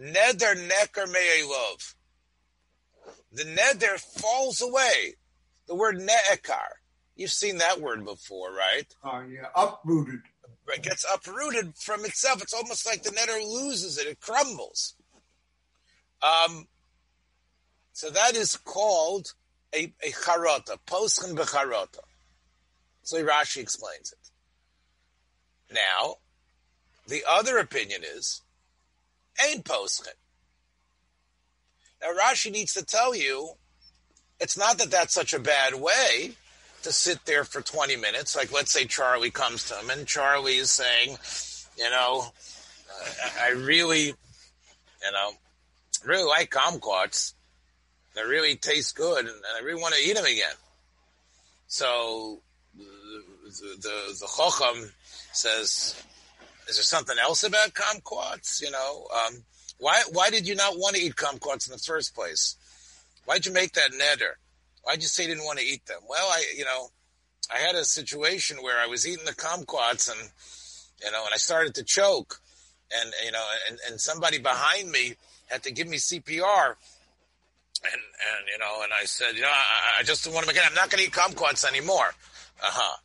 neder 0.00 0.68
neker 0.68 1.10
me'elov. 1.10 1.94
The 3.32 3.44
neder 3.44 3.98
falls 3.98 4.60
away. 4.60 5.14
The 5.66 5.74
word 5.76 5.98
ne'ekar. 6.00 6.78
You've 7.14 7.30
seen 7.30 7.58
that 7.58 7.80
word 7.80 8.04
before, 8.04 8.52
right? 8.52 8.86
Oh, 9.04 9.20
yeah, 9.20 9.46
uprooted. 9.54 10.22
It 10.68 10.82
gets 10.82 11.04
uprooted 11.12 11.76
from 11.76 12.04
itself. 12.04 12.42
It's 12.42 12.54
almost 12.54 12.86
like 12.86 13.02
the 13.02 13.10
neder 13.10 13.40
loses 13.42 13.98
it. 13.98 14.06
It 14.06 14.20
crumbles. 14.20 14.94
Um, 16.22 16.66
so 17.92 18.10
that 18.10 18.36
is 18.36 18.56
called 18.56 19.34
a, 19.74 19.92
a 20.02 20.10
charota, 20.12 20.76
poschen 20.86 21.34
becharota. 21.36 22.00
So 23.02 23.22
Rashi 23.24 23.58
explains 23.58 24.12
it. 24.12 24.30
Now, 25.74 26.16
the 27.06 27.24
other 27.28 27.58
opinion 27.58 28.02
is 28.04 28.42
Ain 29.48 29.62
Poschin. 29.62 30.08
Now, 32.02 32.08
Rashi 32.18 32.50
needs 32.50 32.74
to 32.74 32.84
tell 32.84 33.14
you 33.14 33.50
it's 34.38 34.56
not 34.56 34.78
that 34.78 34.90
that's 34.90 35.14
such 35.14 35.32
a 35.32 35.38
bad 35.38 35.74
way 35.74 36.32
to 36.82 36.92
sit 36.92 37.24
there 37.26 37.44
for 37.44 37.60
20 37.60 37.96
minutes. 37.96 38.34
Like, 38.34 38.52
let's 38.52 38.72
say 38.72 38.86
Charlie 38.86 39.30
comes 39.30 39.64
to 39.68 39.74
him 39.74 39.90
and 39.90 40.06
Charlie 40.06 40.56
is 40.56 40.70
saying, 40.70 41.18
you 41.76 41.90
know, 41.90 42.32
uh, 42.90 43.30
I 43.42 43.50
really, 43.50 44.06
you 44.06 45.12
know, 45.12 45.32
really 46.04 46.24
like 46.24 46.50
kumquats. 46.50 47.34
They 48.14 48.22
really 48.22 48.56
taste 48.56 48.96
good 48.96 49.26
and 49.26 49.36
I 49.56 49.64
really 49.64 49.80
want 49.80 49.94
to 49.94 50.00
eat 50.00 50.16
them 50.16 50.24
again. 50.24 50.54
So 51.68 52.40
the, 52.76 52.84
the, 53.44 54.16
the 54.20 54.90
says, 55.32 56.02
is 56.68 56.76
there 56.76 56.82
something 56.84 57.16
else 57.18 57.44
about 57.44 57.74
kumquats? 57.74 58.60
You 58.62 58.70
know, 58.70 59.06
um, 59.14 59.44
why, 59.78 60.02
why 60.12 60.30
did 60.30 60.46
you 60.46 60.54
not 60.54 60.78
want 60.78 60.96
to 60.96 61.02
eat 61.02 61.16
kumquats 61.16 61.68
in 61.68 61.72
the 61.72 61.78
first 61.78 62.14
place? 62.14 62.56
Why'd 63.24 63.46
you 63.46 63.52
make 63.52 63.72
that 63.74 63.92
neder? 63.92 64.32
Why'd 64.82 65.02
you 65.02 65.08
say 65.08 65.24
you 65.24 65.28
didn't 65.30 65.44
want 65.44 65.58
to 65.58 65.64
eat 65.64 65.86
them? 65.86 66.00
Well, 66.08 66.26
I, 66.30 66.42
you 66.56 66.64
know, 66.64 66.88
I 67.52 67.58
had 67.58 67.74
a 67.74 67.84
situation 67.84 68.58
where 68.58 68.78
I 68.78 68.86
was 68.86 69.06
eating 69.06 69.24
the 69.24 69.34
kumquats 69.34 70.10
and, 70.10 70.30
you 71.04 71.10
know, 71.10 71.24
and 71.24 71.34
I 71.34 71.38
started 71.38 71.74
to 71.76 71.84
choke 71.84 72.40
and, 72.92 73.12
you 73.24 73.32
know, 73.32 73.44
and, 73.68 73.78
and 73.88 74.00
somebody 74.00 74.38
behind 74.38 74.90
me 74.90 75.14
had 75.46 75.62
to 75.64 75.72
give 75.72 75.88
me 75.88 75.96
CPR. 75.96 76.74
And, 77.82 77.94
and, 77.94 78.46
you 78.52 78.58
know, 78.58 78.82
and 78.82 78.92
I 78.92 79.04
said, 79.04 79.34
you 79.34 79.42
know, 79.42 79.48
I, 79.48 80.00
I 80.00 80.02
just 80.02 80.26
want 80.26 80.46
to 80.46 80.46
make 80.46 80.56
it, 80.56 80.62
I'm 80.66 80.74
not 80.74 80.90
going 80.90 81.02
to 81.02 81.08
eat 81.08 81.14
kumquats 81.14 81.66
anymore. 81.66 82.12
Uh-huh. 82.62 82.96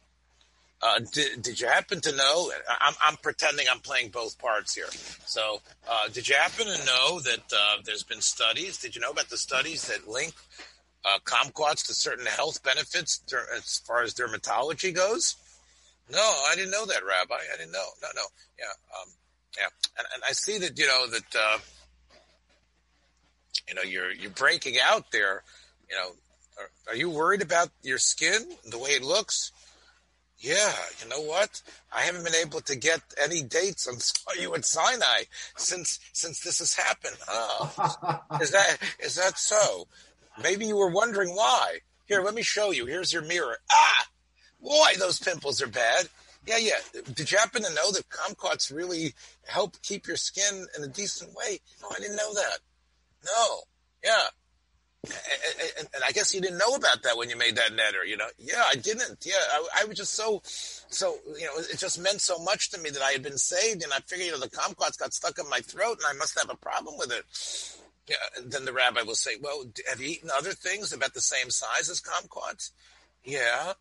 Uh, 0.82 1.00
did, 1.12 1.42
did 1.42 1.60
you 1.60 1.68
happen 1.68 2.02
to 2.02 2.16
know? 2.16 2.52
I'm, 2.82 2.94
I'm 3.04 3.16
pretending 3.18 3.68
I'm 3.72 3.80
playing 3.80 4.10
both 4.10 4.38
parts 4.38 4.76
here. 4.76 4.90
So, 5.26 5.62
uh, 5.90 6.10
did 6.10 6.28
you 6.28 6.36
happen 6.36 6.66
to 6.66 6.86
know 6.86 7.20
that 7.22 7.44
uh, 7.52 7.78
there's 7.86 8.04
been 8.04 8.22
studies? 8.22 8.78
Did 8.78 8.96
you 8.96 9.02
know 9.02 9.12
about 9.12 9.30
the 9.30 9.38
studies 9.38 9.88
that 9.88 10.08
link 10.08 10.34
uh, 11.06 11.20
kumquats 11.24 11.88
to 11.88 11.94
certain 11.94 12.26
health 12.26 12.62
benefits 12.62 13.22
as 13.56 13.82
far 13.88 14.04
as 14.04 14.14
dermatology 14.14 14.94
goes? 14.94 15.38
No, 16.12 16.20
I 16.20 16.56
didn't 16.56 16.72
know 16.72 16.86
that, 16.86 17.04
Rabbi. 17.04 17.36
I 17.36 17.58
didn't 17.58 17.72
know. 17.72 17.88
No, 18.02 18.10
no. 18.16 18.22
Yeah, 18.60 18.66
um, 19.00 19.10
yeah. 19.58 19.68
And, 19.98 20.08
and, 20.14 20.24
I 20.28 20.34
see 20.34 20.60
that 20.60 20.78
you 20.78 20.86
know 20.86 21.08
that 21.08 21.36
uh, 21.36 21.58
you 23.68 23.76
know 23.76 23.82
you're 23.82 24.12
you're 24.12 24.32
breaking 24.32 24.76
out 24.84 25.12
there. 25.12 25.44
You 25.90 25.96
know, 25.96 26.10
are, 26.60 26.94
are 26.94 26.96
you 26.96 27.10
worried 27.10 27.42
about 27.42 27.70
your 27.84 27.98
skin, 27.98 28.42
the 28.70 28.80
way 28.80 28.92
it 28.92 29.04
looks? 29.04 29.52
Yeah, 30.38 30.74
you 31.02 31.10
know 31.10 31.22
what? 31.22 31.62
I 31.94 32.02
haven't 32.02 32.26
been 32.26 32.36
able 32.36 32.62
to 32.62 32.76
get 32.76 33.02
any 33.22 33.42
dates 33.42 33.88
on 33.88 33.96
you 34.40 34.54
at 34.56 34.66
Sinai 34.66 35.24
since 35.58 36.00
since 36.14 36.42
this 36.42 36.60
has 36.60 36.74
happened. 36.74 37.18
Oh, 37.28 38.20
is 38.42 38.52
that 38.52 38.78
is 39.00 39.16
that 39.16 39.38
so? 39.38 39.88
Maybe 40.42 40.66
you 40.66 40.76
were 40.76 40.92
wondering 40.92 41.30
why. 41.30 41.80
Here, 42.06 42.22
let 42.22 42.36
me 42.36 42.44
show 42.44 42.72
you. 42.72 42.86
Here's 42.86 43.14
your 43.14 43.24
mirror. 43.24 43.58
Ah, 43.72 44.08
boy, 44.62 44.92
those 45.00 45.20
pimples 45.20 45.62
are 45.62 45.68
bad. 45.68 46.08
Yeah, 46.46 46.58
yeah. 46.58 47.02
Did 47.14 47.32
you 47.32 47.38
happen 47.38 47.64
to 47.64 47.74
know 47.74 47.92
that 47.92 48.10
kumquats 48.10 48.74
really 48.74 49.16
help 49.48 49.82
keep 49.82 50.06
your 50.06 50.18
skin 50.18 50.68
in 50.78 50.84
a 50.84 50.88
decent 50.88 51.34
way? 51.34 51.60
No, 51.82 51.88
I 51.90 52.00
didn't 52.00 52.18
know 52.18 52.34
that. 52.36 52.60
No. 53.26 53.60
Yeah. 54.04 54.28
And, 55.06 55.70
and, 55.80 55.88
and, 55.94 56.04
I 56.04 56.12
guess 56.12 56.34
you 56.34 56.42
didn't 56.42 56.58
know 56.58 56.74
about 56.76 57.04
that 57.04 57.16
when 57.16 57.30
you 57.30 57.38
made 57.38 57.56
that 57.58 57.72
neder, 57.72 58.08
you 58.08 58.18
know? 58.18 58.28
Yeah, 58.40 58.64
I 58.68 58.76
didn't. 58.76 59.24
Yeah, 59.24 59.34
I, 59.52 59.82
I, 59.82 59.86
was 59.86 59.98
just 59.98 60.14
so, 60.14 60.42
so, 60.44 61.18
you 61.38 61.46
know, 61.46 61.58
it 61.58 61.78
just 61.78 62.00
meant 62.00 62.22
so 62.22 62.40
much 62.40 62.72
to 62.72 62.80
me 62.80 62.90
that 62.90 63.04
I 63.04 63.12
had 63.12 63.22
been 63.22 63.38
saved 63.38 63.84
and 63.84 63.94
I 63.94 64.00
figured, 64.00 64.28
you 64.28 64.32
know, 64.32 64.40
the 64.40 64.50
kumquats 64.50 64.98
got 64.98 65.14
stuck 65.14 65.38
in 65.38 65.48
my 65.50 65.60
throat 65.60 66.00
and 66.00 66.08
I 66.08 66.18
must 66.18 66.40
have 66.40 66.50
a 66.50 66.58
problem 66.58 66.96
with 66.98 67.12
it. 67.12 67.24
Yeah, 68.08 68.44
then 68.46 68.66
the 68.66 68.74
rabbi 68.74 69.02
will 69.02 69.16
say, 69.16 69.32
well, 69.42 69.66
have 69.90 70.00
you 70.00 70.10
eaten 70.10 70.30
other 70.36 70.54
things 70.54 70.92
about 70.92 71.14
the 71.14 71.22
same 71.22 71.50
size 71.50 71.90
as 71.90 72.02
kumquats? 72.02 72.72
Yeah. 73.24 73.74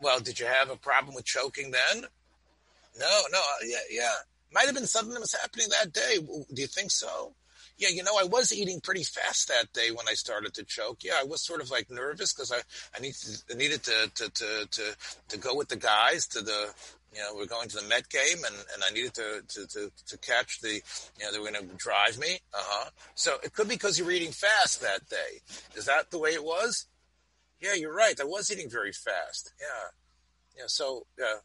Well, 0.00 0.20
did 0.20 0.38
you 0.40 0.46
have 0.46 0.70
a 0.70 0.76
problem 0.76 1.14
with 1.14 1.24
choking 1.24 1.70
then? 1.70 2.06
No, 2.98 3.22
no, 3.30 3.38
uh, 3.38 3.64
yeah, 3.64 3.78
yeah. 3.90 4.14
Might 4.52 4.66
have 4.66 4.74
been 4.74 4.86
something 4.86 5.12
that 5.12 5.20
was 5.20 5.34
happening 5.34 5.68
that 5.70 5.92
day. 5.92 6.18
Do 6.18 6.62
you 6.62 6.66
think 6.66 6.90
so? 6.90 7.34
Yeah, 7.78 7.88
you 7.88 8.02
know, 8.02 8.18
I 8.18 8.24
was 8.24 8.54
eating 8.54 8.80
pretty 8.80 9.04
fast 9.04 9.48
that 9.48 9.72
day 9.74 9.90
when 9.90 10.08
I 10.08 10.14
started 10.14 10.54
to 10.54 10.64
choke. 10.64 11.04
Yeah, 11.04 11.18
I 11.20 11.24
was 11.24 11.44
sort 11.44 11.60
of 11.60 11.70
like 11.70 11.90
nervous 11.90 12.32
because 12.32 12.50
I, 12.50 12.60
I, 12.96 13.00
need 13.00 13.14
to, 13.14 13.42
I 13.52 13.54
needed 13.54 13.82
to, 13.84 14.10
to, 14.14 14.30
to, 14.30 14.68
to, 14.70 14.96
to 15.28 15.38
go 15.38 15.54
with 15.54 15.68
the 15.68 15.76
guys 15.76 16.26
to 16.28 16.40
the, 16.40 16.72
you 17.12 17.20
know, 17.20 17.34
we're 17.36 17.46
going 17.46 17.68
to 17.68 17.76
the 17.76 17.88
Met 17.88 18.08
game 18.08 18.38
and, 18.46 18.54
and 18.74 18.82
I 18.88 18.92
needed 18.94 19.12
to, 19.14 19.42
to, 19.46 19.66
to, 19.66 19.92
to 20.06 20.18
catch 20.18 20.60
the, 20.60 20.72
you 21.18 21.24
know, 21.24 21.32
they 21.32 21.38
were 21.38 21.50
going 21.50 21.68
to 21.68 21.74
drive 21.76 22.18
me. 22.18 22.38
Uh 22.54 22.62
huh. 22.62 22.90
So 23.14 23.36
it 23.44 23.52
could 23.52 23.68
be 23.68 23.74
because 23.74 23.98
you 23.98 24.06
were 24.06 24.10
eating 24.10 24.32
fast 24.32 24.80
that 24.80 25.06
day. 25.10 25.42
Is 25.74 25.84
that 25.84 26.10
the 26.10 26.18
way 26.18 26.30
it 26.30 26.44
was? 26.44 26.86
Yeah, 27.60 27.74
you're 27.74 27.94
right. 27.94 28.18
I 28.18 28.24
was 28.24 28.50
eating 28.50 28.70
very 28.70 28.92
fast. 28.92 29.52
Yeah. 29.60 30.58
Yeah. 30.58 30.64
So, 30.68 31.06
yeah. 31.18 31.36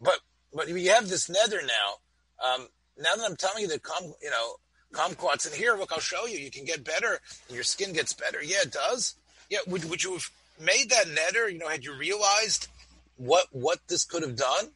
But, 0.00 0.20
but 0.54 0.68
you 0.68 0.90
have 0.90 1.08
this 1.08 1.28
nether 1.28 1.60
now. 1.60 2.54
Um, 2.54 2.68
now 2.98 3.14
that 3.14 3.28
I'm 3.28 3.36
telling 3.36 3.62
you 3.62 3.68
that 3.68 3.82
come, 3.82 4.14
you 4.22 4.30
know, 4.30 4.56
kumquats 4.96 5.50
in 5.50 5.56
here, 5.58 5.76
look, 5.76 5.92
I'll 5.92 6.00
show 6.00 6.26
you. 6.26 6.38
You 6.38 6.50
can 6.50 6.64
get 6.64 6.84
better 6.84 7.20
and 7.48 7.54
your 7.54 7.64
skin 7.64 7.92
gets 7.92 8.12
better. 8.12 8.42
Yeah, 8.42 8.62
it 8.62 8.72
does. 8.72 9.14
Yeah. 9.50 9.58
Would, 9.66 9.88
would 9.90 10.02
you 10.02 10.12
have 10.14 10.30
made 10.60 10.90
that 10.90 11.06
netter? 11.06 11.52
You 11.52 11.58
know, 11.58 11.68
had 11.68 11.84
you 11.84 11.94
realized 11.96 12.68
what, 13.16 13.46
what 13.52 13.78
this 13.88 14.04
could 14.04 14.22
have 14.22 14.36
done? 14.36 14.66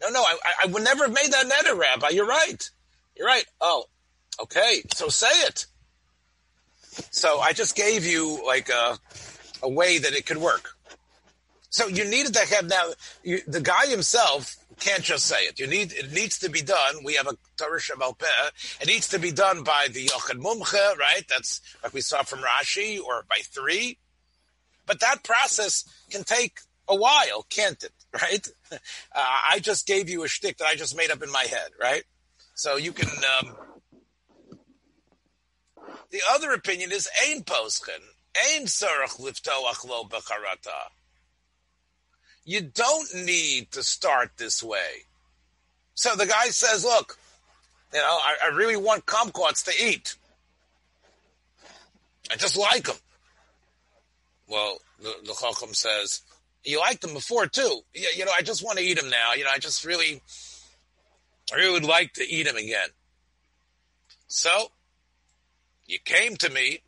No, 0.00 0.08
no, 0.10 0.22
I, 0.22 0.36
I 0.64 0.66
would 0.66 0.84
never 0.84 1.04
have 1.04 1.14
made 1.14 1.32
that 1.32 1.46
netter, 1.46 1.76
Rabbi. 1.76 2.08
You're 2.10 2.26
right. 2.26 2.70
You're 3.16 3.26
right. 3.26 3.44
Oh, 3.60 3.84
okay. 4.40 4.82
So 4.94 5.08
say 5.08 5.26
it. 5.46 5.66
So 7.10 7.38
I 7.38 7.52
just 7.52 7.76
gave 7.76 8.06
you 8.06 8.44
like 8.46 8.68
a, 8.68 8.98
a 9.62 9.68
way 9.68 9.98
that 9.98 10.12
it 10.12 10.26
could 10.26 10.38
work. 10.38 10.70
So 11.70 11.86
you 11.86 12.04
needed 12.04 12.34
to 12.34 12.54
have 12.54 12.68
now 12.68 12.92
you, 13.22 13.40
the 13.46 13.60
guy 13.60 13.86
himself 13.86 14.56
can't 14.78 15.02
just 15.02 15.26
say 15.26 15.44
it. 15.44 15.58
You 15.58 15.66
need 15.66 15.92
it 15.92 16.12
needs 16.12 16.38
to 16.38 16.48
be 16.50 16.62
done. 16.62 17.04
We 17.04 17.14
have 17.14 17.26
a 17.26 17.36
Torah 17.56 17.80
Shabbat 17.80 18.20
It 18.80 18.86
needs 18.86 19.08
to 19.08 19.18
be 19.18 19.32
done 19.32 19.62
by 19.62 19.88
the 19.92 20.06
Yochid 20.06 20.40
Mumche, 20.40 20.96
right? 20.96 21.24
That's 21.28 21.60
like 21.82 21.94
we 21.94 22.00
saw 22.00 22.22
from 22.22 22.40
Rashi, 22.40 23.00
or 23.00 23.24
by 23.28 23.38
three. 23.42 23.98
But 24.86 25.00
that 25.00 25.22
process 25.22 25.84
can 26.10 26.24
take 26.24 26.60
a 26.88 26.96
while, 26.96 27.44
can't 27.48 27.82
it? 27.82 27.92
Right? 28.10 28.48
Uh, 28.72 28.78
I 29.14 29.58
just 29.58 29.86
gave 29.86 30.08
you 30.08 30.24
a 30.24 30.28
shtick 30.28 30.56
that 30.56 30.66
I 30.66 30.74
just 30.74 30.96
made 30.96 31.10
up 31.10 31.22
in 31.22 31.30
my 31.30 31.42
head, 31.42 31.68
right? 31.78 32.04
So 32.54 32.76
you 32.76 32.92
can. 32.92 33.06
Um, 33.08 33.54
the 36.10 36.22
other 36.32 36.52
opinion 36.52 36.90
is 36.90 37.06
ain 37.28 37.42
Poschen, 37.42 38.00
ain 38.50 38.64
Sarach 38.64 39.20
Liftoach 39.20 39.86
Lo 39.86 40.04
Becharata. 40.04 40.88
You 42.48 42.62
don't 42.62 43.14
need 43.14 43.72
to 43.72 43.82
start 43.82 44.30
this 44.38 44.62
way. 44.62 45.04
So 45.92 46.16
the 46.16 46.24
guy 46.24 46.46
says, 46.46 46.82
look, 46.82 47.18
you 47.92 47.98
know, 47.98 48.06
I, 48.06 48.36
I 48.46 48.56
really 48.56 48.78
want 48.78 49.04
kumquats 49.04 49.66
to 49.66 49.86
eat. 49.86 50.14
I 52.32 52.36
just 52.36 52.56
like 52.56 52.84
them. 52.84 52.96
Well, 54.48 54.78
the, 54.98 55.14
the 55.26 55.34
Chacham 55.38 55.74
says, 55.74 56.22
you 56.64 56.80
liked 56.80 57.02
them 57.02 57.12
before 57.12 57.48
too. 57.48 57.82
You, 57.92 58.08
you 58.16 58.24
know, 58.24 58.32
I 58.34 58.40
just 58.40 58.64
want 58.64 58.78
to 58.78 58.84
eat 58.84 58.98
them 58.98 59.10
now. 59.10 59.34
You 59.34 59.44
know, 59.44 59.50
I 59.52 59.58
just 59.58 59.84
really, 59.84 60.22
I 61.52 61.56
really 61.56 61.74
would 61.74 61.84
like 61.84 62.14
to 62.14 62.26
eat 62.26 62.46
them 62.46 62.56
again. 62.56 62.88
So, 64.26 64.68
you 65.84 65.98
came 66.02 66.34
to 66.36 66.48
me. 66.48 66.80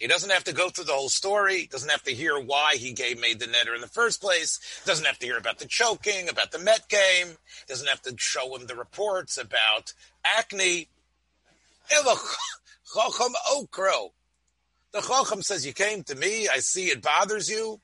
He 0.00 0.06
doesn't 0.06 0.30
have 0.30 0.44
to 0.44 0.54
go 0.54 0.70
through 0.70 0.86
the 0.86 0.94
whole 0.94 1.10
story. 1.10 1.68
Doesn't 1.70 1.90
have 1.90 2.02
to 2.04 2.14
hear 2.14 2.40
why 2.40 2.76
he 2.76 2.94
gave 2.94 3.20
made 3.20 3.38
the 3.38 3.44
neder 3.44 3.74
in 3.74 3.82
the 3.82 3.86
first 3.86 4.22
place. 4.22 4.58
Doesn't 4.86 5.04
have 5.04 5.18
to 5.18 5.26
hear 5.26 5.36
about 5.36 5.58
the 5.58 5.66
choking, 5.66 6.30
about 6.30 6.52
the 6.52 6.58
Met 6.58 6.88
game. 6.88 7.36
Doesn't 7.68 7.86
have 7.86 8.00
to 8.02 8.14
show 8.16 8.56
him 8.56 8.66
the 8.66 8.74
reports 8.74 9.36
about 9.36 9.92
acne. 10.24 10.88
Chacham 12.94 13.34
Okro. 13.52 14.12
The 14.92 15.02
Chacham 15.02 15.42
says, 15.42 15.66
you 15.66 15.74
came 15.74 16.02
to 16.04 16.14
me. 16.14 16.48
I 16.48 16.60
see 16.60 16.86
it 16.86 17.02
bothers 17.02 17.50
you. 17.50 17.78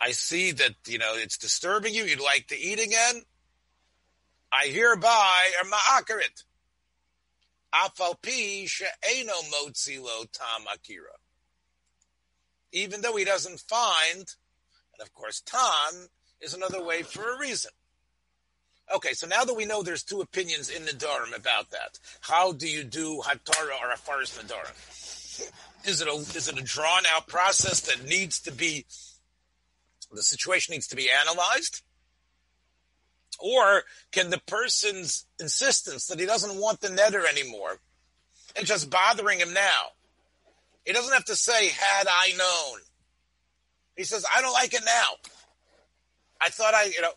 I 0.00 0.10
see 0.10 0.50
that, 0.50 0.74
you 0.88 0.98
know, 0.98 1.12
it's 1.14 1.38
disturbing 1.38 1.94
you. 1.94 2.04
You'd 2.04 2.20
like 2.20 2.48
to 2.48 2.58
eat 2.58 2.80
again. 2.80 3.22
I 4.52 4.66
hereby 4.66 5.52
am 5.62 5.70
ma'akarit. 5.70 6.42
Afalpi 7.72 8.68
she'eno 8.68 9.32
motzi 9.52 10.02
lo 10.02 10.24
tam 10.32 10.64
akira. 10.72 11.12
Even 12.76 13.00
though 13.00 13.16
he 13.16 13.24
doesn't 13.24 13.60
find, 13.60 14.18
and 14.18 15.00
of 15.00 15.14
course 15.14 15.40
tam 15.40 16.08
is 16.42 16.52
another 16.52 16.82
way 16.84 17.02
for 17.02 17.32
a 17.32 17.38
reason. 17.38 17.70
Okay, 18.94 19.14
so 19.14 19.26
now 19.26 19.44
that 19.44 19.54
we 19.54 19.64
know 19.64 19.82
there's 19.82 20.04
two 20.04 20.20
opinions 20.20 20.68
in 20.68 20.84
the 20.84 20.92
Nadarim 20.92 21.34
about 21.34 21.70
that, 21.70 21.98
how 22.20 22.52
do 22.52 22.68
you 22.68 22.84
do 22.84 23.22
Hatara 23.24 23.80
or 23.80 23.88
Hafaras 23.94 24.38
Nadarim? 24.38 25.88
Is 25.88 26.02
it 26.02 26.06
a 26.06 26.12
is 26.12 26.48
it 26.48 26.58
a 26.58 26.62
drawn 26.62 27.04
out 27.14 27.26
process 27.26 27.80
that 27.80 28.04
needs 28.06 28.40
to 28.40 28.52
be 28.52 28.84
the 30.12 30.22
situation 30.22 30.72
needs 30.72 30.88
to 30.88 30.96
be 30.96 31.08
analyzed? 31.10 31.82
Or 33.38 33.84
can 34.12 34.28
the 34.28 34.40
person's 34.46 35.26
insistence 35.40 36.08
that 36.08 36.20
he 36.20 36.26
doesn't 36.26 36.60
want 36.60 36.82
the 36.82 36.88
neder 36.88 37.26
anymore 37.26 37.78
and 38.54 38.66
just 38.66 38.90
bothering 38.90 39.40
him 39.40 39.54
now? 39.54 39.95
He 40.86 40.92
doesn't 40.92 41.12
have 41.12 41.24
to 41.24 41.36
say, 41.36 41.68
had 41.68 42.06
I 42.06 42.32
known. 42.38 42.78
He 43.96 44.04
says, 44.04 44.24
I 44.32 44.40
don't 44.40 44.52
like 44.52 44.72
it 44.72 44.84
now. 44.84 45.16
I 46.40 46.48
thought 46.48 46.74
I, 46.74 46.84
you 46.84 47.02
know, 47.02 47.10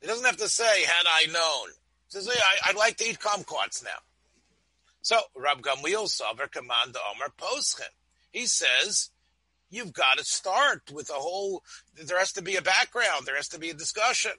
he 0.00 0.06
doesn't 0.06 0.26
have 0.26 0.36
to 0.36 0.48
say, 0.48 0.82
had 0.82 1.06
I 1.06 1.26
known. 1.32 1.68
He 2.06 2.10
says, 2.10 2.28
I, 2.28 2.70
would 2.70 2.78
like 2.78 2.98
to 2.98 3.04
eat 3.08 3.18
kumquats 3.18 3.82
now. 3.82 3.90
So, 5.00 5.18
Rab 5.34 5.62
Gamliel 5.62 6.10
command 6.52 6.96
Omer 7.10 7.32
Poschen. 7.38 7.86
He 8.30 8.44
says, 8.46 9.10
you've 9.70 9.94
got 9.94 10.18
to 10.18 10.24
start 10.24 10.90
with 10.92 11.08
a 11.08 11.14
whole, 11.14 11.62
there 11.96 12.18
has 12.18 12.32
to 12.32 12.42
be 12.42 12.56
a 12.56 12.62
background, 12.62 13.26
there 13.26 13.36
has 13.36 13.48
to 13.48 13.58
be 13.58 13.70
a 13.70 13.74
discussion. 13.74 14.32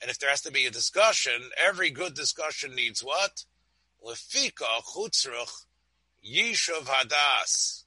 And 0.00 0.10
if 0.10 0.18
there 0.18 0.30
has 0.30 0.42
to 0.42 0.52
be 0.52 0.64
a 0.64 0.70
discussion, 0.70 1.50
every 1.62 1.90
good 1.90 2.14
discussion 2.14 2.74
needs 2.74 3.04
what? 3.04 3.44
Lefika 4.04 4.82
chutzruch 4.94 5.66
yishuv 6.24 6.84
hadas. 6.84 7.84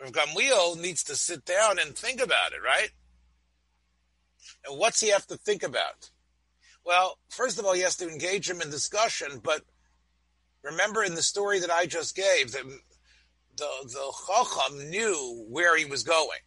Rav 0.00 0.12
Gamliel 0.12 0.80
needs 0.80 1.04
to 1.04 1.16
sit 1.16 1.44
down 1.44 1.78
and 1.78 1.96
think 1.96 2.20
about 2.20 2.52
it, 2.52 2.62
right? 2.64 2.90
And 4.66 4.78
what's 4.78 5.00
he 5.00 5.10
have 5.10 5.26
to 5.28 5.36
think 5.36 5.62
about? 5.62 6.10
Well, 6.84 7.18
first 7.28 7.58
of 7.58 7.64
all, 7.64 7.74
he 7.74 7.82
has 7.82 7.96
to 7.96 8.08
engage 8.08 8.50
him 8.50 8.60
in 8.60 8.70
discussion, 8.70 9.40
but 9.42 9.62
remember 10.62 11.04
in 11.04 11.14
the 11.14 11.22
story 11.22 11.60
that 11.60 11.70
I 11.70 11.86
just 11.86 12.16
gave, 12.16 12.52
that 12.52 12.64
the, 13.56 13.68
the 13.84 14.12
Chacham 14.26 14.90
knew 14.90 15.46
where 15.48 15.76
he 15.76 15.84
was 15.84 16.02
going 16.02 16.40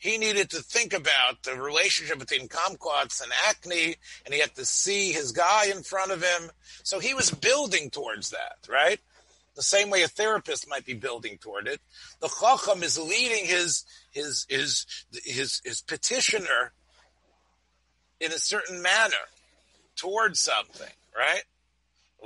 he 0.00 0.16
needed 0.16 0.48
to 0.50 0.62
think 0.62 0.94
about 0.94 1.42
the 1.42 1.54
relationship 1.54 2.18
between 2.18 2.48
kumquats 2.48 3.22
and 3.22 3.30
acne, 3.48 3.96
and 4.24 4.34
he 4.34 4.40
had 4.40 4.54
to 4.54 4.64
see 4.64 5.12
his 5.12 5.30
guy 5.30 5.66
in 5.66 5.82
front 5.82 6.10
of 6.10 6.22
him. 6.22 6.50
So 6.82 6.98
he 6.98 7.12
was 7.12 7.30
building 7.30 7.90
towards 7.90 8.30
that, 8.30 8.66
right? 8.66 8.98
The 9.56 9.62
same 9.62 9.90
way 9.90 10.02
a 10.02 10.08
therapist 10.08 10.68
might 10.70 10.86
be 10.86 10.94
building 10.94 11.36
toward 11.36 11.68
it. 11.68 11.80
The 12.20 12.28
chacham 12.28 12.82
is 12.82 12.98
leading 12.98 13.44
his 13.44 13.84
his 14.10 14.46
his 14.48 14.86
his, 15.22 15.60
his 15.64 15.82
petitioner 15.82 16.72
in 18.20 18.32
a 18.32 18.38
certain 18.38 18.80
manner 18.80 19.26
towards 19.96 20.40
something, 20.40 20.94
right? 21.14 21.42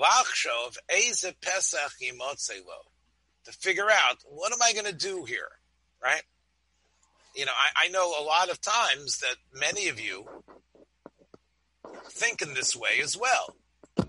Lachshov 0.01 0.77
eze 0.89 1.27
pesach 1.41 1.99
to 1.99 3.53
figure 3.53 3.91
out 3.91 4.19
what 4.29 4.53
am 4.53 4.63
I 4.63 4.73
going 4.73 4.87
to 4.87 4.93
do 4.93 5.25
here, 5.25 5.51
right? 6.01 6.23
You 7.35 7.47
know, 7.47 7.53
I, 7.53 7.87
I 7.87 7.89
know 7.89 8.21
a 8.21 8.23
lot 8.23 8.51
of 8.51 8.61
times 8.61 9.19
that 9.19 9.37
many 9.53 9.89
of 9.89 10.01
you 10.01 10.27
think 12.07 12.43
in 12.43 12.55
this 12.55 12.77
way 12.77 13.01
as 13.03 13.17
well. 13.17 13.57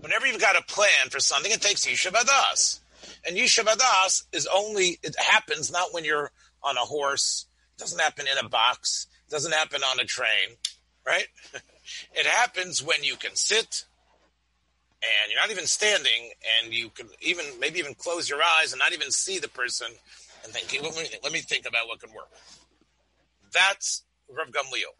Whenever 0.00 0.26
you've 0.26 0.40
got 0.40 0.56
a 0.56 0.62
plan 0.62 1.10
for 1.10 1.20
something, 1.20 1.50
it 1.50 1.60
takes 1.60 1.86
Yishuv 1.86 2.12
Hadas. 2.12 2.80
And 3.26 3.36
Yishuv 3.36 3.64
Hadas 3.64 4.24
is 4.32 4.46
only, 4.52 4.98
it 5.02 5.16
happens 5.18 5.72
not 5.72 5.92
when 5.92 6.04
you're 6.04 6.30
on 6.62 6.76
a 6.76 6.80
horse, 6.80 7.46
it 7.76 7.80
doesn't 7.80 8.00
happen 8.00 8.26
in 8.30 8.44
a 8.44 8.48
box, 8.48 9.06
it 9.26 9.30
doesn't 9.30 9.52
happen 9.52 9.82
on 9.82 10.00
a 10.00 10.04
train, 10.04 10.56
right? 11.04 11.26
it 12.14 12.26
happens 12.26 12.82
when 12.82 13.02
you 13.02 13.16
can 13.16 13.34
sit 13.34 13.84
and 15.02 15.30
you're 15.30 15.40
not 15.40 15.50
even 15.50 15.66
standing 15.66 16.30
and 16.62 16.72
you 16.72 16.90
can 16.90 17.08
even, 17.20 17.44
maybe 17.60 17.78
even 17.78 17.94
close 17.94 18.28
your 18.28 18.40
eyes 18.60 18.72
and 18.72 18.78
not 18.78 18.92
even 18.92 19.10
see 19.10 19.38
the 19.38 19.48
person 19.48 19.88
and 20.44 20.52
think, 20.52 20.82
me, 20.82 21.08
let 21.22 21.32
me 21.32 21.40
think 21.40 21.66
about 21.66 21.88
what 21.88 22.00
can 22.00 22.12
work. 22.14 22.28
That's 23.52 24.04
Rav 24.28 24.48
Gamliel. 24.48 24.94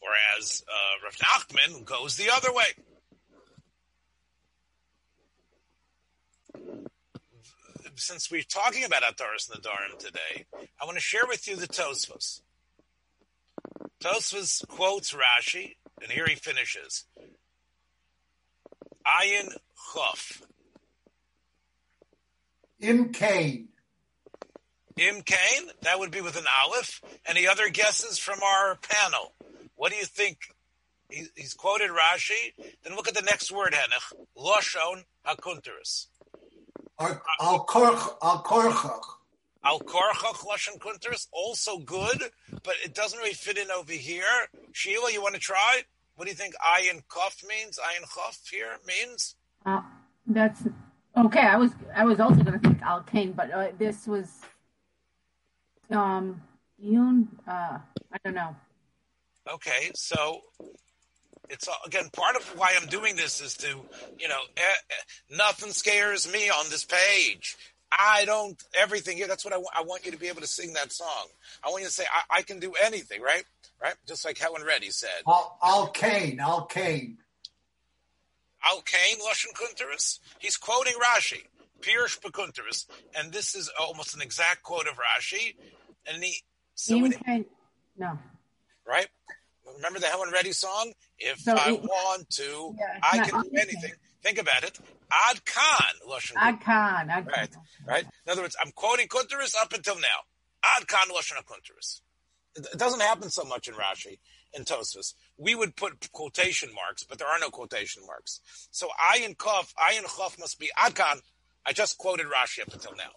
Whereas 0.00 0.64
uh, 0.68 1.04
Rav 1.04 1.16
Nachman 1.16 1.84
goes 1.84 2.16
the 2.16 2.30
other 2.32 2.52
way. 2.52 2.64
Since 7.96 8.30
we're 8.30 8.42
talking 8.42 8.84
about 8.84 9.02
Hataras 9.02 9.50
Nadarim 9.50 9.98
today, 9.98 10.46
I 10.80 10.84
want 10.84 10.96
to 10.96 11.02
share 11.02 11.26
with 11.26 11.48
you 11.48 11.56
the 11.56 11.66
Tosfos. 11.66 12.42
Tosfos 14.00 14.66
quotes 14.68 15.12
Rashi, 15.12 15.74
and 16.00 16.12
here 16.12 16.26
he 16.28 16.36
finishes. 16.36 17.06
Ayin 19.04 19.52
Chof. 19.92 20.42
Im 22.80 23.12
Kain. 23.12 23.68
Im 24.98 25.22
Kain, 25.22 25.68
that 25.82 25.98
would 25.98 26.10
be 26.10 26.20
with 26.20 26.36
an 26.36 26.44
aleph. 26.64 27.00
Any 27.26 27.46
other 27.46 27.68
guesses 27.68 28.18
from 28.18 28.40
our 28.42 28.76
panel? 28.76 29.32
What 29.76 29.92
do 29.92 29.96
you 29.96 30.04
think? 30.04 30.38
He, 31.08 31.26
he's 31.36 31.54
quoted 31.54 31.90
Rashi. 31.90 32.52
Then 32.82 32.96
look 32.96 33.08
at 33.08 33.14
the 33.14 33.22
next 33.22 33.52
word, 33.52 33.72
Henech. 33.72 34.12
Loshon 34.36 35.04
hakunteris. 35.26 36.06
Al 36.98 37.64
korchach. 37.66 39.00
Al 39.64 39.80
korchach 39.80 40.44
lashon 40.44 40.78
kunteris. 40.78 41.28
Also 41.32 41.78
good, 41.78 42.20
but 42.62 42.74
it 42.84 42.94
doesn't 42.94 43.18
really 43.18 43.34
fit 43.34 43.56
in 43.56 43.70
over 43.70 43.92
here. 43.92 44.24
Sheila, 44.72 45.12
you 45.12 45.22
want 45.22 45.34
to 45.34 45.40
try? 45.40 45.82
What 46.16 46.24
do 46.24 46.30
you 46.30 46.36
think 46.36 46.54
ayin 46.56 47.02
kof 47.08 47.46
means? 47.48 47.78
Ayin 47.78 48.04
kof 48.04 48.38
here 48.50 48.78
means? 48.86 49.36
Uh, 49.64 49.82
that's 50.26 50.62
okay. 51.16 51.40
I 51.40 51.56
was 51.56 51.70
I 51.94 52.04
was 52.04 52.18
also 52.18 52.42
going 52.42 52.58
to 52.58 52.68
think 52.68 52.82
al 52.82 53.02
kain, 53.02 53.32
but 53.32 53.52
uh, 53.52 53.68
this 53.78 54.06
was 54.06 54.40
um, 55.90 56.42
Yun, 56.78 57.28
uh, 57.46 57.78
I 58.12 58.18
don't 58.24 58.34
know. 58.34 58.54
Okay, 59.52 59.90
so 59.94 60.42
it's 61.48 61.68
again 61.86 62.08
part 62.12 62.36
of 62.36 62.44
why 62.56 62.74
I'm 62.80 62.88
doing 62.88 63.16
this 63.16 63.40
is 63.40 63.54
to, 63.58 63.68
you 64.18 64.28
know, 64.28 64.40
eh, 64.56 64.60
eh, 64.60 65.36
nothing 65.36 65.72
scares 65.72 66.30
me 66.30 66.50
on 66.50 66.70
this 66.70 66.84
page. 66.84 67.56
I 67.90 68.24
don't 68.26 68.62
everything. 68.78 69.20
That's 69.26 69.44
what 69.44 69.54
I 69.54 69.56
want. 69.56 69.74
I 69.74 69.82
want 69.82 70.04
you 70.04 70.12
to 70.12 70.18
be 70.18 70.28
able 70.28 70.42
to 70.42 70.46
sing 70.46 70.74
that 70.74 70.92
song. 70.92 71.26
I 71.64 71.70
want 71.70 71.82
you 71.82 71.88
to 71.88 71.92
say 71.92 72.04
I, 72.12 72.38
I 72.38 72.42
can 72.42 72.60
do 72.60 72.72
anything, 72.84 73.22
right? 73.22 73.44
Right? 73.82 73.94
Just 74.06 74.24
like 74.24 74.38
Helen 74.38 74.62
Reddy 74.64 74.90
said. 74.90 75.22
Al, 75.26 75.58
Al 75.62 75.86
Kane, 75.88 76.38
Al 76.40 76.66
Kane. 76.66 77.18
Al 78.64 78.82
Kane, 78.82 79.18
Lashon 79.18 79.54
Kunteris. 79.54 80.18
He's 80.38 80.56
quoting 80.56 80.94
Rashi. 81.02 81.44
Pirush 81.80 82.20
Pekunteris, 82.20 82.86
and 83.16 83.32
this 83.32 83.54
is 83.54 83.70
almost 83.80 84.14
an 84.14 84.22
exact 84.22 84.62
quote 84.62 84.86
of 84.86 84.94
Rashi. 84.94 85.56
And 86.06 86.22
he, 86.22 86.42
so 86.74 87.04
it, 87.04 87.46
no, 87.96 88.18
right? 88.86 89.08
Remember 89.76 89.98
the 89.98 90.06
Helen 90.06 90.30
Reddy 90.32 90.52
song? 90.52 90.92
If 91.18 91.40
so 91.40 91.54
I 91.54 91.72
it, 91.72 91.82
want 91.82 92.30
to, 92.30 92.74
yeah, 92.78 92.98
I 93.02 93.18
can 93.18 93.42
do 93.42 93.50
anything. 93.54 93.92
Think 94.22 94.38
about 94.38 94.64
it. 94.64 94.78
Ad 95.10 95.44
Khan, 95.44 96.08
Lashon 96.08 96.32
Ad 96.36 96.60
Khan, 96.60 97.10
Ad 97.10 97.26
Right, 97.26 97.50
right. 97.86 98.04
In 98.04 98.32
other 98.32 98.42
words, 98.42 98.56
I'm 98.62 98.72
quoting 98.72 99.08
Kunteris 99.08 99.54
up 99.60 99.72
until 99.72 99.96
now. 99.96 100.06
Ad 100.64 100.86
Khan, 100.88 101.08
Lashon 101.08 101.36
Kunteris. 101.44 102.00
It 102.56 102.78
doesn't 102.78 103.00
happen 103.00 103.30
so 103.30 103.44
much 103.44 103.68
in 103.68 103.74
Rashi 103.74 104.18
in 104.52 104.64
Tosfos. 104.64 105.14
We 105.36 105.54
would 105.54 105.76
put 105.76 106.10
quotation 106.12 106.70
marks, 106.74 107.04
but 107.04 107.18
there 107.18 107.28
are 107.28 107.38
no 107.38 107.50
quotation 107.50 108.04
marks. 108.06 108.40
So 108.70 108.88
I 109.00 109.18
and 109.18 109.38
Kaf, 109.38 109.72
I 109.78 109.94
and 109.94 110.06
Chaf 110.06 110.38
must 110.38 110.58
be 110.58 110.70
Ad 110.76 110.94
Khan. 110.94 111.20
I 111.66 111.72
just 111.72 111.98
quoted 111.98 112.26
Rashi 112.26 112.62
up 112.62 112.72
until 112.72 112.94
now. 112.96 113.10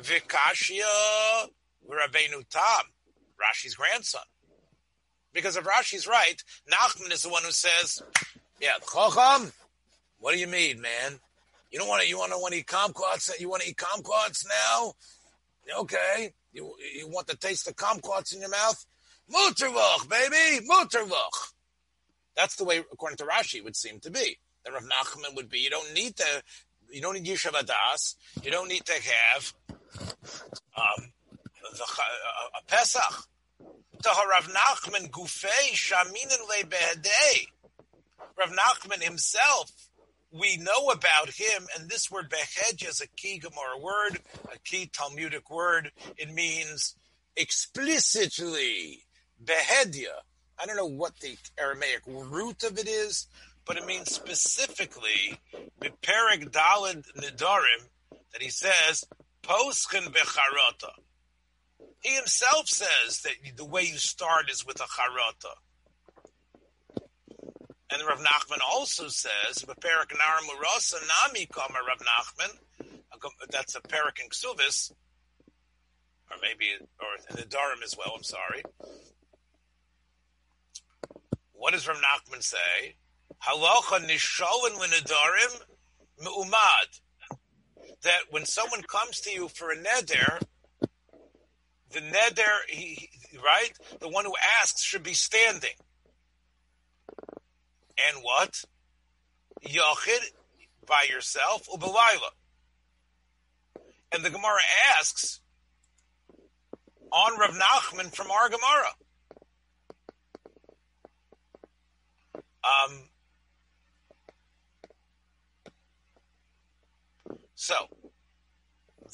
Vikashia 0.00 1.48
Rabbeinu 1.88 2.48
Tam, 2.48 2.84
Rashi's 3.40 3.74
grandson. 3.74 4.22
Because 5.32 5.56
if 5.56 5.64
Rashi's 5.64 6.06
right, 6.06 6.42
Nachman 6.70 7.12
is 7.12 7.22
the 7.22 7.28
one 7.28 7.44
who 7.44 7.52
says, 7.52 8.02
"Yeah, 8.60 8.74
Chacham, 8.92 9.52
what 10.18 10.32
do 10.32 10.38
you 10.38 10.48
mean, 10.48 10.80
man? 10.80 11.20
You 11.70 11.78
don't 11.78 11.88
want 11.88 12.02
to. 12.02 12.08
You 12.08 12.18
want 12.18 12.32
to 12.32 12.38
want 12.38 12.52
to 12.52 12.60
eat 12.60 12.66
kumquats? 12.66 13.30
You 13.38 13.48
want 13.48 13.62
to 13.62 13.68
eat 13.68 13.76
kumquats 13.76 14.44
now? 14.48 14.94
Okay. 15.78 16.32
You 16.52 16.74
you 16.96 17.08
want 17.08 17.28
to 17.28 17.36
taste 17.36 17.66
the 17.66 17.74
kumquats 17.74 18.34
in 18.34 18.40
your 18.40 18.50
mouth? 18.50 18.84
Muttervach, 19.32 20.08
baby, 20.08 20.66
muttervach. 20.66 21.52
That's 22.36 22.56
the 22.56 22.64
way, 22.64 22.78
according 22.92 23.18
to 23.18 23.24
Rashi, 23.24 23.56
it 23.56 23.64
would 23.64 23.76
seem 23.76 24.00
to 24.00 24.10
be. 24.10 24.38
The 24.64 24.72
Rav 24.72 24.82
Nachman 24.82 25.36
would 25.36 25.48
be. 25.48 25.60
You 25.60 25.70
don't 25.70 25.94
need 25.94 26.16
to. 26.16 26.42
You 26.92 27.00
don't 27.00 27.14
need 27.14 27.26
Yishuv 27.26 27.52
Hadas. 27.52 28.16
You 28.42 28.50
don't 28.50 28.68
need 28.68 28.84
to 28.84 28.92
have 28.92 29.54
um, 30.76 31.12
the 31.76 31.82
uh, 31.82 32.58
a 32.58 32.64
Pesach. 32.66 33.28
Rav 34.04 34.48
Nachman 34.48 35.10
Gufei 35.10 35.72
Shaminin 35.72 36.48
Lebehedei. 36.48 37.48
Rav 38.38 38.50
Nachman 38.50 39.02
himself, 39.02 39.70
we 40.32 40.56
know 40.56 40.90
about 40.90 41.30
him, 41.30 41.66
and 41.76 41.88
this 41.88 42.10
word 42.10 42.30
Behedja 42.30 42.88
is 42.88 43.00
a 43.00 43.08
key 43.08 43.38
Gemara 43.38 43.78
word, 43.78 44.20
a 44.52 44.58
key 44.64 44.90
Talmudic 44.92 45.50
word. 45.50 45.92
It 46.16 46.32
means 46.32 46.94
explicitly. 47.36 49.04
Behedya. 49.44 50.14
I 50.58 50.66
don't 50.66 50.76
know 50.76 50.86
what 50.86 51.18
the 51.20 51.36
Aramaic 51.58 52.02
root 52.06 52.62
of 52.64 52.78
it 52.78 52.88
is, 52.88 53.26
but 53.66 53.76
it 53.76 53.86
means 53.86 54.12
specifically 54.12 55.38
Beperek 55.80 56.50
Dalid 56.50 57.04
Nidarim 57.16 57.88
that 58.32 58.42
he 58.42 58.50
says 58.50 59.04
Poschen 59.42 60.12
Becharata. 60.12 60.92
He 62.00 62.14
himself 62.14 62.68
says 62.68 63.20
that 63.22 63.34
the 63.56 63.64
way 63.64 63.82
you 63.82 63.98
start 63.98 64.50
is 64.50 64.64
with 64.66 64.80
a 64.80 64.84
charata. 64.84 65.54
And 67.92 68.02
Rav 68.06 68.20
Nachman 68.20 68.60
also 68.64 69.08
says, 69.08 69.64
"Beperak 69.64 70.16
nar 70.16 70.40
murasa 70.42 71.00
nami 71.08 71.46
kama 71.46 71.80
Rav 71.86 71.98
Nachman." 71.98 72.58
That's 73.50 73.74
a 73.74 73.80
perak 73.80 74.20
in 74.20 74.30
Ksuvis, 74.30 74.92
or 76.30 76.36
maybe 76.40 76.78
or 77.00 77.18
Darim 77.44 77.82
as 77.82 77.96
well. 77.98 78.14
I'm 78.16 78.22
sorry. 78.22 78.62
What 81.52 81.72
does 81.72 81.86
Rav 81.86 81.98
Nachman 81.98 82.42
say? 82.42 82.96
Halacha 83.46 84.06
nishalin 84.06 84.78
l'nedarim 84.78 85.60
me'umad. 86.22 87.00
That 88.02 88.20
when 88.30 88.44
someone 88.44 88.82
comes 88.82 89.20
to 89.22 89.30
you 89.30 89.48
for 89.48 89.70
a 89.70 89.76
neder, 89.76 90.40
the 91.90 92.00
neder, 92.00 92.58
he, 92.68 93.10
right, 93.34 93.72
the 94.00 94.08
one 94.08 94.24
who 94.24 94.34
asks 94.62 94.82
should 94.82 95.02
be 95.02 95.12
standing. 95.12 95.76
And 98.08 98.22
what? 98.22 98.64
Yachid 99.66 100.32
by 100.86 101.04
yourself, 101.08 101.66
ubelayla. 101.68 102.30
And 104.12 104.24
the 104.24 104.30
Gemara 104.30 104.60
asks 104.98 105.40
on 107.12 107.38
Rav 107.38 107.54
Nachman 107.54 108.14
from 108.14 108.30
our 108.30 108.48
Gemara. 108.48 108.94
Um, 112.62 113.09
so 117.54 117.74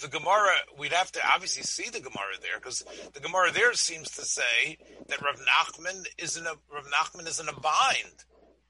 the 0.01 0.09
Gemara, 0.09 0.53
we'd 0.78 0.93
have 0.93 1.11
to 1.12 1.20
obviously 1.32 1.62
see 1.62 1.89
the 1.91 2.01
Gemara 2.01 2.37
there 2.43 2.59
because 2.59 2.84
the 3.14 3.20
Gemara 3.20 3.51
there 3.53 3.72
seems 3.74 4.11
to 4.12 4.24
say 4.24 4.78
that 5.09 5.22
Rav 5.22 5.41
Nachman 5.41 6.05
is 6.18 6.37
in 6.37 6.47
a 6.47 6.55
Rav 6.72 6.87
Nachman 6.87 7.26
is 7.26 7.41
in 7.41 7.49
a 7.49 7.53
bind 7.53 8.24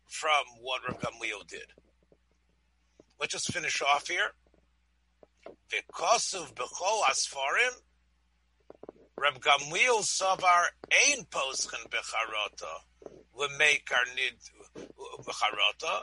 from 0.06 0.44
what 0.60 0.82
Rav 0.86 1.00
Gamliel 1.00 1.46
did. 1.48 1.72
Let's 3.18 3.32
just 3.32 3.52
finish 3.52 3.82
off 3.82 4.08
here. 4.08 4.32
Because 5.70 6.34
of 6.34 6.54
Bechol 6.54 7.02
Asfarim, 7.02 7.80
Reb 9.18 9.40
Gamliel 9.40 10.02
Savar 10.02 10.66
Ein 10.92 11.24
Poschen 11.24 11.88
Becharota, 11.88 13.10
Lemekar 13.36 14.14
Nid 14.14 14.36
Becharota, 15.24 16.02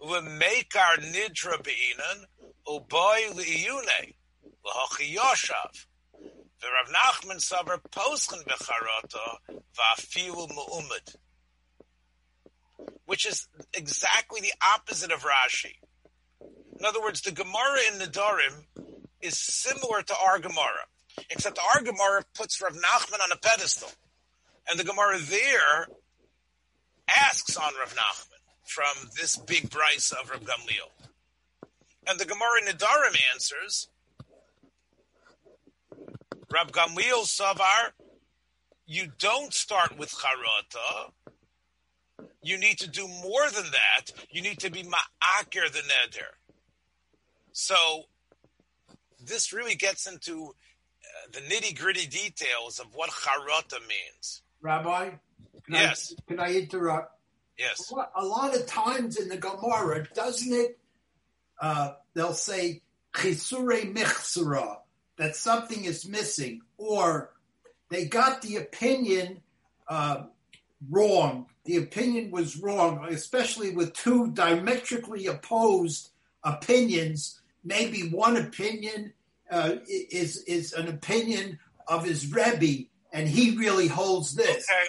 Lemekar 0.00 0.98
Nidra 1.12 1.62
Beinan, 1.62 2.24
Uboy 2.70 3.32
Liyune. 3.32 4.14
The 6.60 6.68
Rav 6.68 6.88
Nachman 6.94 7.40
Vafilu 9.76 10.48
Mu'umad. 10.48 11.16
Which 13.06 13.26
is 13.26 13.48
exactly 13.74 14.40
the 14.40 14.52
opposite 14.74 15.10
of 15.10 15.24
Rashi. 15.24 15.78
In 16.78 16.86
other 16.86 17.00
words, 17.00 17.22
the 17.22 17.32
Gemara 17.32 17.80
in 17.92 17.98
Nedarim 17.98 18.66
is 19.20 19.36
similar 19.36 20.02
to 20.02 20.14
our 20.24 20.38
Gemara, 20.38 20.86
except 21.28 21.58
our 21.74 21.82
Gemara 21.82 22.22
puts 22.34 22.62
Rav 22.62 22.72
Nachman 22.74 23.20
on 23.20 23.32
a 23.32 23.36
pedestal, 23.36 23.90
and 24.68 24.78
the 24.78 24.84
Gemara 24.84 25.18
there 25.18 25.88
asks 27.08 27.56
on 27.56 27.72
Rav 27.78 27.94
Nachman 27.94 28.40
from 28.64 29.10
this 29.20 29.36
big 29.36 29.68
brisa 29.68 30.14
of 30.22 30.30
Rav 30.30 30.42
Gamliel, 30.42 31.09
and 32.10 32.18
the 32.18 32.24
Gemara 32.24 32.58
in 32.60 32.66
Nedarim 32.66 33.16
answers 33.32 33.88
Rav 36.52 36.72
Gamliel 36.72 37.24
Savar. 37.24 37.92
You 38.86 39.12
don't 39.18 39.54
start 39.54 39.96
with 39.96 40.10
charata. 40.10 41.12
You 42.42 42.58
need 42.58 42.78
to 42.78 42.88
do 42.88 43.06
more 43.06 43.48
than 43.54 43.66
that. 43.70 44.10
You 44.30 44.42
need 44.42 44.58
to 44.58 44.70
be 44.70 44.82
ma'akir 44.82 45.70
the 45.70 45.78
neder. 45.78 46.32
So 47.52 47.76
this 49.24 49.52
really 49.52 49.76
gets 49.76 50.08
into 50.08 50.48
uh, 50.48 51.30
the 51.32 51.40
nitty 51.40 51.78
gritty 51.78 52.08
details 52.08 52.80
of 52.80 52.86
what 52.94 53.10
charata 53.10 53.78
means. 53.86 54.42
Rabbi, 54.60 55.10
can 55.64 55.74
yes. 55.74 56.12
I, 56.18 56.22
can 56.26 56.40
I 56.40 56.54
interrupt? 56.54 57.12
Yes. 57.56 57.92
A 58.16 58.24
lot 58.24 58.56
of 58.56 58.66
times 58.66 59.18
in 59.18 59.28
the 59.28 59.36
Gemara, 59.36 60.08
doesn't 60.14 60.52
it? 60.52 60.79
Uh, 61.60 61.92
they'll 62.14 62.32
say 62.32 62.82
chisure 63.14 63.86
michsura 63.92 64.78
that 65.16 65.36
something 65.36 65.84
is 65.84 66.08
missing, 66.08 66.62
or 66.78 67.32
they 67.90 68.06
got 68.06 68.42
the 68.42 68.56
opinion 68.56 69.40
uh, 69.88 70.22
wrong. 70.88 71.46
The 71.64 71.76
opinion 71.76 72.30
was 72.30 72.56
wrong, 72.56 73.06
especially 73.10 73.74
with 73.74 73.92
two 73.92 74.28
diametrically 74.32 75.26
opposed 75.26 76.10
opinions 76.42 77.40
maybe 77.64 78.08
one 78.08 78.36
opinion 78.36 79.12
uh, 79.50 79.76
is 79.88 80.38
is 80.44 80.72
an 80.72 80.88
opinion 80.88 81.58
of 81.88 82.04
his 82.04 82.32
Rebbe, 82.32 82.86
and 83.12 83.28
he 83.28 83.56
really 83.56 83.88
holds 83.88 84.34
this. 84.34 84.66
Okay. 84.70 84.88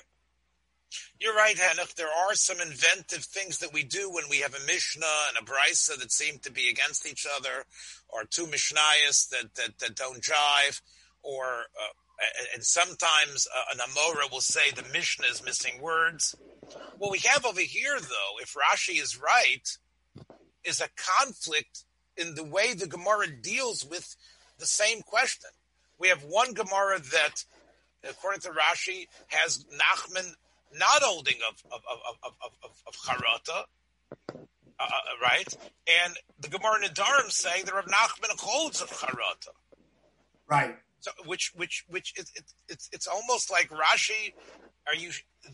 You're 1.22 1.36
right, 1.36 1.56
Henoch. 1.56 1.94
There 1.94 2.08
are 2.08 2.34
some 2.34 2.60
inventive 2.60 3.24
things 3.24 3.60
that 3.60 3.72
we 3.72 3.84
do 3.84 4.10
when 4.12 4.24
we 4.28 4.38
have 4.38 4.56
a 4.56 4.66
Mishnah 4.66 5.06
and 5.30 5.38
a 5.38 5.48
Brisa 5.48 5.96
that 6.00 6.12
seem 6.12 6.40
to 6.40 6.52
be 6.52 6.68
against 6.68 7.08
each 7.08 7.28
other, 7.38 7.66
or 8.10 8.24
two 8.24 8.48
Mishnayos 8.48 9.30
that, 9.30 9.54
that, 9.54 9.78
that 9.78 9.96
don't 9.96 10.20
jive, 10.20 10.82
or 11.22 11.46
uh, 11.46 11.94
and 12.56 12.64
sometimes 12.64 13.48
uh, 13.56 13.62
an 13.72 13.80
Amora 13.88 14.32
will 14.32 14.42
say 14.42 14.72
the 14.72 14.82
Mishnah 14.92 15.28
is 15.28 15.46
missing 15.46 15.80
words. 15.80 16.36
What 16.98 17.12
we 17.12 17.20
have 17.20 17.46
over 17.46 17.62
here, 17.62 18.00
though, 18.00 18.40
if 18.42 18.56
Rashi 18.56 19.00
is 19.00 19.22
right, 19.22 19.78
is 20.64 20.82
a 20.82 20.90
conflict 21.20 21.84
in 22.18 22.34
the 22.34 22.44
way 22.44 22.74
the 22.74 22.88
Gemara 22.88 23.28
deals 23.28 23.86
with 23.86 24.16
the 24.58 24.66
same 24.66 25.04
question. 25.04 25.52
We 26.00 26.08
have 26.08 26.24
one 26.24 26.56
Gemara 26.56 27.00
that, 27.12 27.46
according 28.10 28.42
to 28.42 28.50
Rashi, 28.50 29.08
has 29.28 29.64
Nachman 29.66 30.34
not 30.78 31.02
holding 31.02 31.38
of 31.48 31.64
of 31.72 31.82
of 31.90 32.18
of 32.24 32.54
of, 32.64 32.72
of 32.88 32.96
Charata, 32.96 33.64
uh, 34.80 34.84
uh, 34.84 34.88
right? 35.22 35.48
And 36.06 36.16
the 36.40 36.50
Gemara 36.50 36.82
Nadarim 36.84 37.32
saying 37.32 37.66
that 37.66 37.74
Rav 37.74 37.86
Nachman 37.86 38.40
holds 38.40 38.82
of 38.82 38.90
Charata, 38.90 39.54
right? 40.48 40.76
So, 41.00 41.12
which 41.26 41.52
which 41.56 41.84
which 41.88 42.14
it, 42.18 42.30
it, 42.36 42.44
it's 42.70 42.90
it's 42.92 43.08
almost 43.08 43.52
like 43.52 43.70
Rashi. 43.70 44.34
Are 44.88 44.96
you 44.96 45.12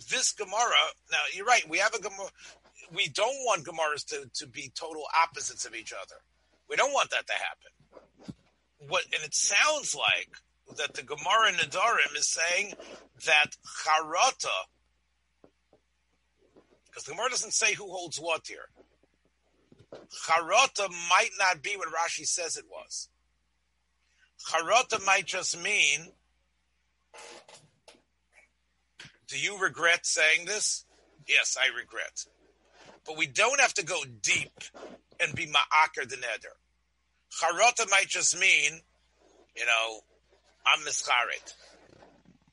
this 0.09 0.33
Gemara? 0.33 0.83
Now 1.11 1.19
you're 1.33 1.45
right. 1.45 1.67
We 1.69 1.77
have 1.79 1.93
a 1.93 2.01
Gemara. 2.01 2.29
We 2.93 3.09
don't 3.09 3.45
want 3.45 3.65
Gemaras 3.65 4.05
to, 4.07 4.29
to 4.35 4.47
be 4.47 4.71
total 4.73 5.03
opposites 5.21 5.65
of 5.65 5.75
each 5.75 5.91
other. 5.91 6.15
We 6.69 6.75
don't 6.75 6.93
want 6.93 7.09
that 7.11 7.27
to 7.27 7.33
happen. 7.33 8.35
What 8.87 9.03
and 9.05 9.23
it 9.23 9.33
sounds 9.33 9.95
like 9.95 10.29
that 10.77 10.93
the 10.93 11.03
Gemara 11.03 11.51
Nadarim 11.53 12.15
is 12.17 12.27
saying 12.27 12.73
that 13.25 13.51
charata, 13.85 14.47
because 16.87 17.03
the 17.03 17.11
Gemara 17.11 17.29
doesn't 17.29 17.53
say 17.53 17.73
who 17.73 17.89
holds 17.89 18.17
what 18.17 18.47
here. 18.47 18.69
Charata 20.25 20.89
might 21.09 21.31
not 21.37 21.61
be 21.61 21.75
what 21.77 21.89
Rashi 21.89 22.25
says 22.25 22.57
it 22.57 22.65
was. 22.69 23.09
Charata 24.49 25.05
might 25.05 25.25
just 25.25 25.61
mean, 25.61 26.11
do 29.27 29.37
you 29.37 29.59
regret 29.59 30.05
saying 30.05 30.45
this? 30.45 30.85
Yes, 31.27 31.57
I 31.59 31.75
regret. 31.77 32.25
But 33.05 33.17
we 33.17 33.27
don't 33.27 33.59
have 33.59 33.73
to 33.75 33.85
go 33.85 34.03
deep 34.21 34.51
and 35.19 35.35
be 35.35 35.47
ma'akar 35.47 36.07
the 36.07 36.15
neder. 36.17 36.55
Charata 37.31 37.89
might 37.89 38.07
just 38.07 38.37
mean, 38.39 38.81
you 39.55 39.65
know, 39.65 39.99
I'm 40.65 40.85
mischaret. 40.85 41.53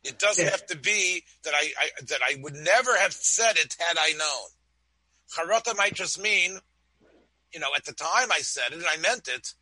It 0.05 0.19
doesn't 0.19 0.45
yeah. 0.45 0.51
have 0.51 0.67
to 0.67 0.77
be 0.77 1.25
that 1.45 1.55
I, 1.55 1.71
I, 1.79 1.89
that 2.09 2.21
I 2.23 2.37
would 2.43 2.55
never 2.55 2.97
have 2.97 3.13
said 3.13 3.57
it 3.57 3.75
had 3.79 3.97
I 3.99 4.13
known. 4.13 4.49
Charata 5.35 5.77
might 5.77 5.95
just 5.95 6.21
mean, 6.21 6.59
you 7.53 7.61
know, 7.61 7.69
at 7.77 7.85
the 7.85 7.95
time 7.95 8.31
I 8.31 8.41
said 8.41 8.73
it 8.73 8.75
and 8.75 8.85
I 8.87 8.99
meant 8.99 9.29
it. 9.29 9.55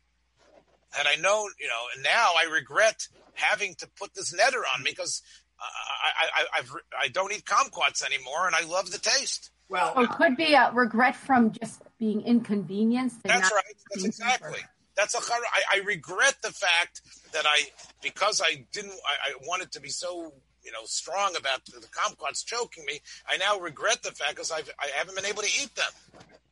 Had 0.91 1.07
I 1.07 1.15
known, 1.15 1.49
you 1.59 1.67
know, 1.67 1.85
and 1.95 2.03
now 2.03 2.33
I 2.37 2.51
regret 2.51 3.07
having 3.33 3.73
to 3.75 3.87
put 3.99 4.13
this 4.13 4.33
neder 4.33 4.61
on 4.75 4.83
me 4.83 4.91
because 4.91 5.23
I, 5.59 6.27
I, 6.35 6.59
I've, 6.59 6.71
I 7.01 7.07
don't 7.07 7.31
eat 7.31 7.45
kumquats 7.45 8.03
anymore 8.05 8.45
and 8.45 8.55
I 8.55 8.63
love 8.65 8.91
the 8.91 8.99
taste. 8.99 9.49
Well, 9.69 9.93
or 9.95 10.03
it 10.03 10.11
could 10.11 10.37
be 10.37 10.53
a 10.53 10.71
regret 10.71 11.15
from 11.15 11.51
just 11.51 11.81
being 11.97 12.21
inconvenienced. 12.21 13.23
That's 13.23 13.51
right. 13.51 13.63
That's 13.91 14.05
exactly. 14.05 14.59
That's 14.95 15.15
a 15.15 15.19
hara. 15.19 15.45
I 15.73 15.79
regret 15.85 16.35
the 16.41 16.51
fact 16.51 17.01
that 17.33 17.45
I, 17.45 17.69
because 18.01 18.41
I 18.43 18.65
didn't, 18.71 18.91
I, 18.91 19.31
I 19.31 19.33
wanted 19.47 19.71
to 19.73 19.81
be 19.81 19.89
so 19.89 20.33
you 20.63 20.71
know, 20.71 20.85
strong 20.85 21.35
about 21.37 21.65
the, 21.65 21.79
the 21.79 21.87
kumquats 21.87 22.45
choking 22.45 22.85
me. 22.85 23.01
I 23.27 23.37
now 23.37 23.59
regret 23.59 24.01
the 24.01 24.11
fact 24.11 24.35
because 24.35 24.51
I've, 24.51 24.69
I 24.79 24.87
haven't 24.95 25.15
been 25.15 25.25
able 25.25 25.41
to 25.41 25.61
eat 25.61 25.75
them. 25.75 25.91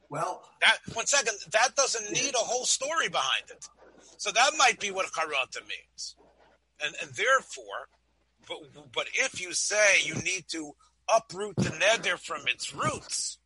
Well, 0.09 0.43
that 0.59 0.77
one 0.93 1.05
second, 1.05 1.35
that 1.51 1.75
doesn't 1.75 2.11
need 2.11 2.33
a 2.35 2.39
whole 2.39 2.65
story 2.65 3.07
behind 3.07 3.45
it. 3.49 3.65
So 4.17 4.31
that 4.31 4.51
might 4.57 4.79
be 4.79 4.91
what 4.91 5.07
charata 5.07 5.61
means, 5.67 6.15
and 6.83 6.93
and 7.01 7.11
therefore, 7.11 7.87
but 8.47 8.57
but 8.93 9.07
if 9.13 9.41
you 9.41 9.53
say 9.53 10.01
you 10.03 10.15
need 10.15 10.45
to 10.49 10.73
uproot 11.11 11.55
the 11.55 11.69
neder 11.69 12.19
from 12.19 12.41
its 12.47 12.71
roots, 12.71 13.39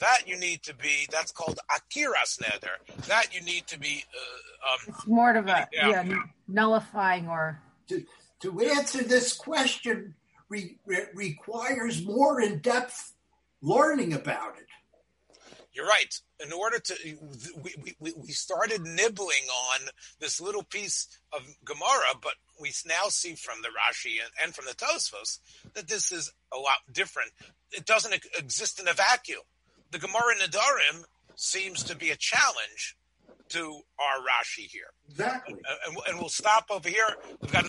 that 0.00 0.22
you 0.26 0.38
need 0.38 0.62
to 0.64 0.74
be. 0.74 1.06
That's 1.10 1.32
called 1.32 1.58
akiras 1.70 2.38
neder. 2.40 3.06
That 3.06 3.34
you 3.34 3.42
need 3.42 3.66
to 3.68 3.78
be. 3.78 4.04
Uh, 4.14 4.72
um, 4.72 4.94
It's 4.94 5.06
more 5.06 5.34
of 5.34 5.46
a 5.46 5.68
Yeah. 5.72 6.02
yeah, 6.02 6.22
nullifying 6.48 7.28
or 7.28 7.60
To, 7.88 8.04
to 8.40 8.60
answer 8.60 9.02
this 9.02 9.32
question 9.32 10.14
re, 10.48 10.78
re- 10.86 11.06
requires 11.14 12.04
more 12.04 12.40
in 12.40 12.58
depth 12.60 13.14
learning 13.62 14.12
about 14.12 14.58
it. 14.58 14.66
You're 15.72 15.86
right. 15.86 16.18
In 16.40 16.52
order 16.54 16.78
to, 16.78 16.94
we, 17.62 17.94
we, 18.00 18.12
we 18.16 18.28
started 18.32 18.80
nibbling 18.82 19.44
on 19.72 19.80
this 20.20 20.40
little 20.40 20.62
piece 20.62 21.06
of 21.34 21.42
Gemara, 21.66 22.14
but 22.22 22.32
we 22.58 22.72
now 22.86 23.08
see 23.08 23.34
from 23.34 23.60
the 23.60 23.68
Rashi 23.68 24.12
and, 24.22 24.30
and 24.42 24.54
from 24.54 24.64
the 24.64 24.74
Tosfos 24.74 25.38
that 25.74 25.86
this 25.86 26.12
is 26.12 26.32
a 26.50 26.56
lot 26.58 26.78
different. 26.90 27.30
It 27.72 27.84
doesn't 27.84 28.14
exist 28.38 28.80
in 28.80 28.88
a 28.88 28.94
vacuum. 28.94 29.42
The 29.90 29.98
Gemara 29.98 30.34
Nadarim 30.42 31.04
seems 31.36 31.84
to 31.84 31.96
be 31.96 32.10
a 32.10 32.16
challenge 32.16 32.96
to 33.50 33.60
our 33.98 34.18
Rashi 34.18 34.66
here. 34.66 34.92
Exactly. 35.10 35.54
And, 35.86 35.96
and 36.08 36.18
we'll 36.18 36.28
stop 36.28 36.66
over 36.70 36.88
here. 36.88 37.06
We've 37.40 37.52
got 37.52 37.66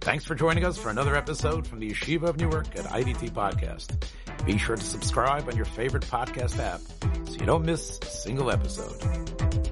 Thanks 0.00 0.24
for 0.24 0.34
joining 0.34 0.64
us 0.64 0.78
for 0.78 0.88
another 0.88 1.14
episode 1.14 1.66
from 1.66 1.78
the 1.78 1.90
Yeshiva 1.90 2.22
of 2.22 2.38
Newark 2.38 2.68
at 2.78 2.86
IDT 2.86 3.32
Podcast. 3.32 4.06
Be 4.46 4.56
sure 4.56 4.76
to 4.76 4.82
subscribe 4.82 5.46
on 5.46 5.56
your 5.56 5.66
favorite 5.66 6.04
podcast 6.04 6.58
app 6.58 6.80
so 7.28 7.34
you 7.34 7.44
don't 7.44 7.66
miss 7.66 7.98
a 8.00 8.06
single 8.06 8.50
episode. 8.50 9.69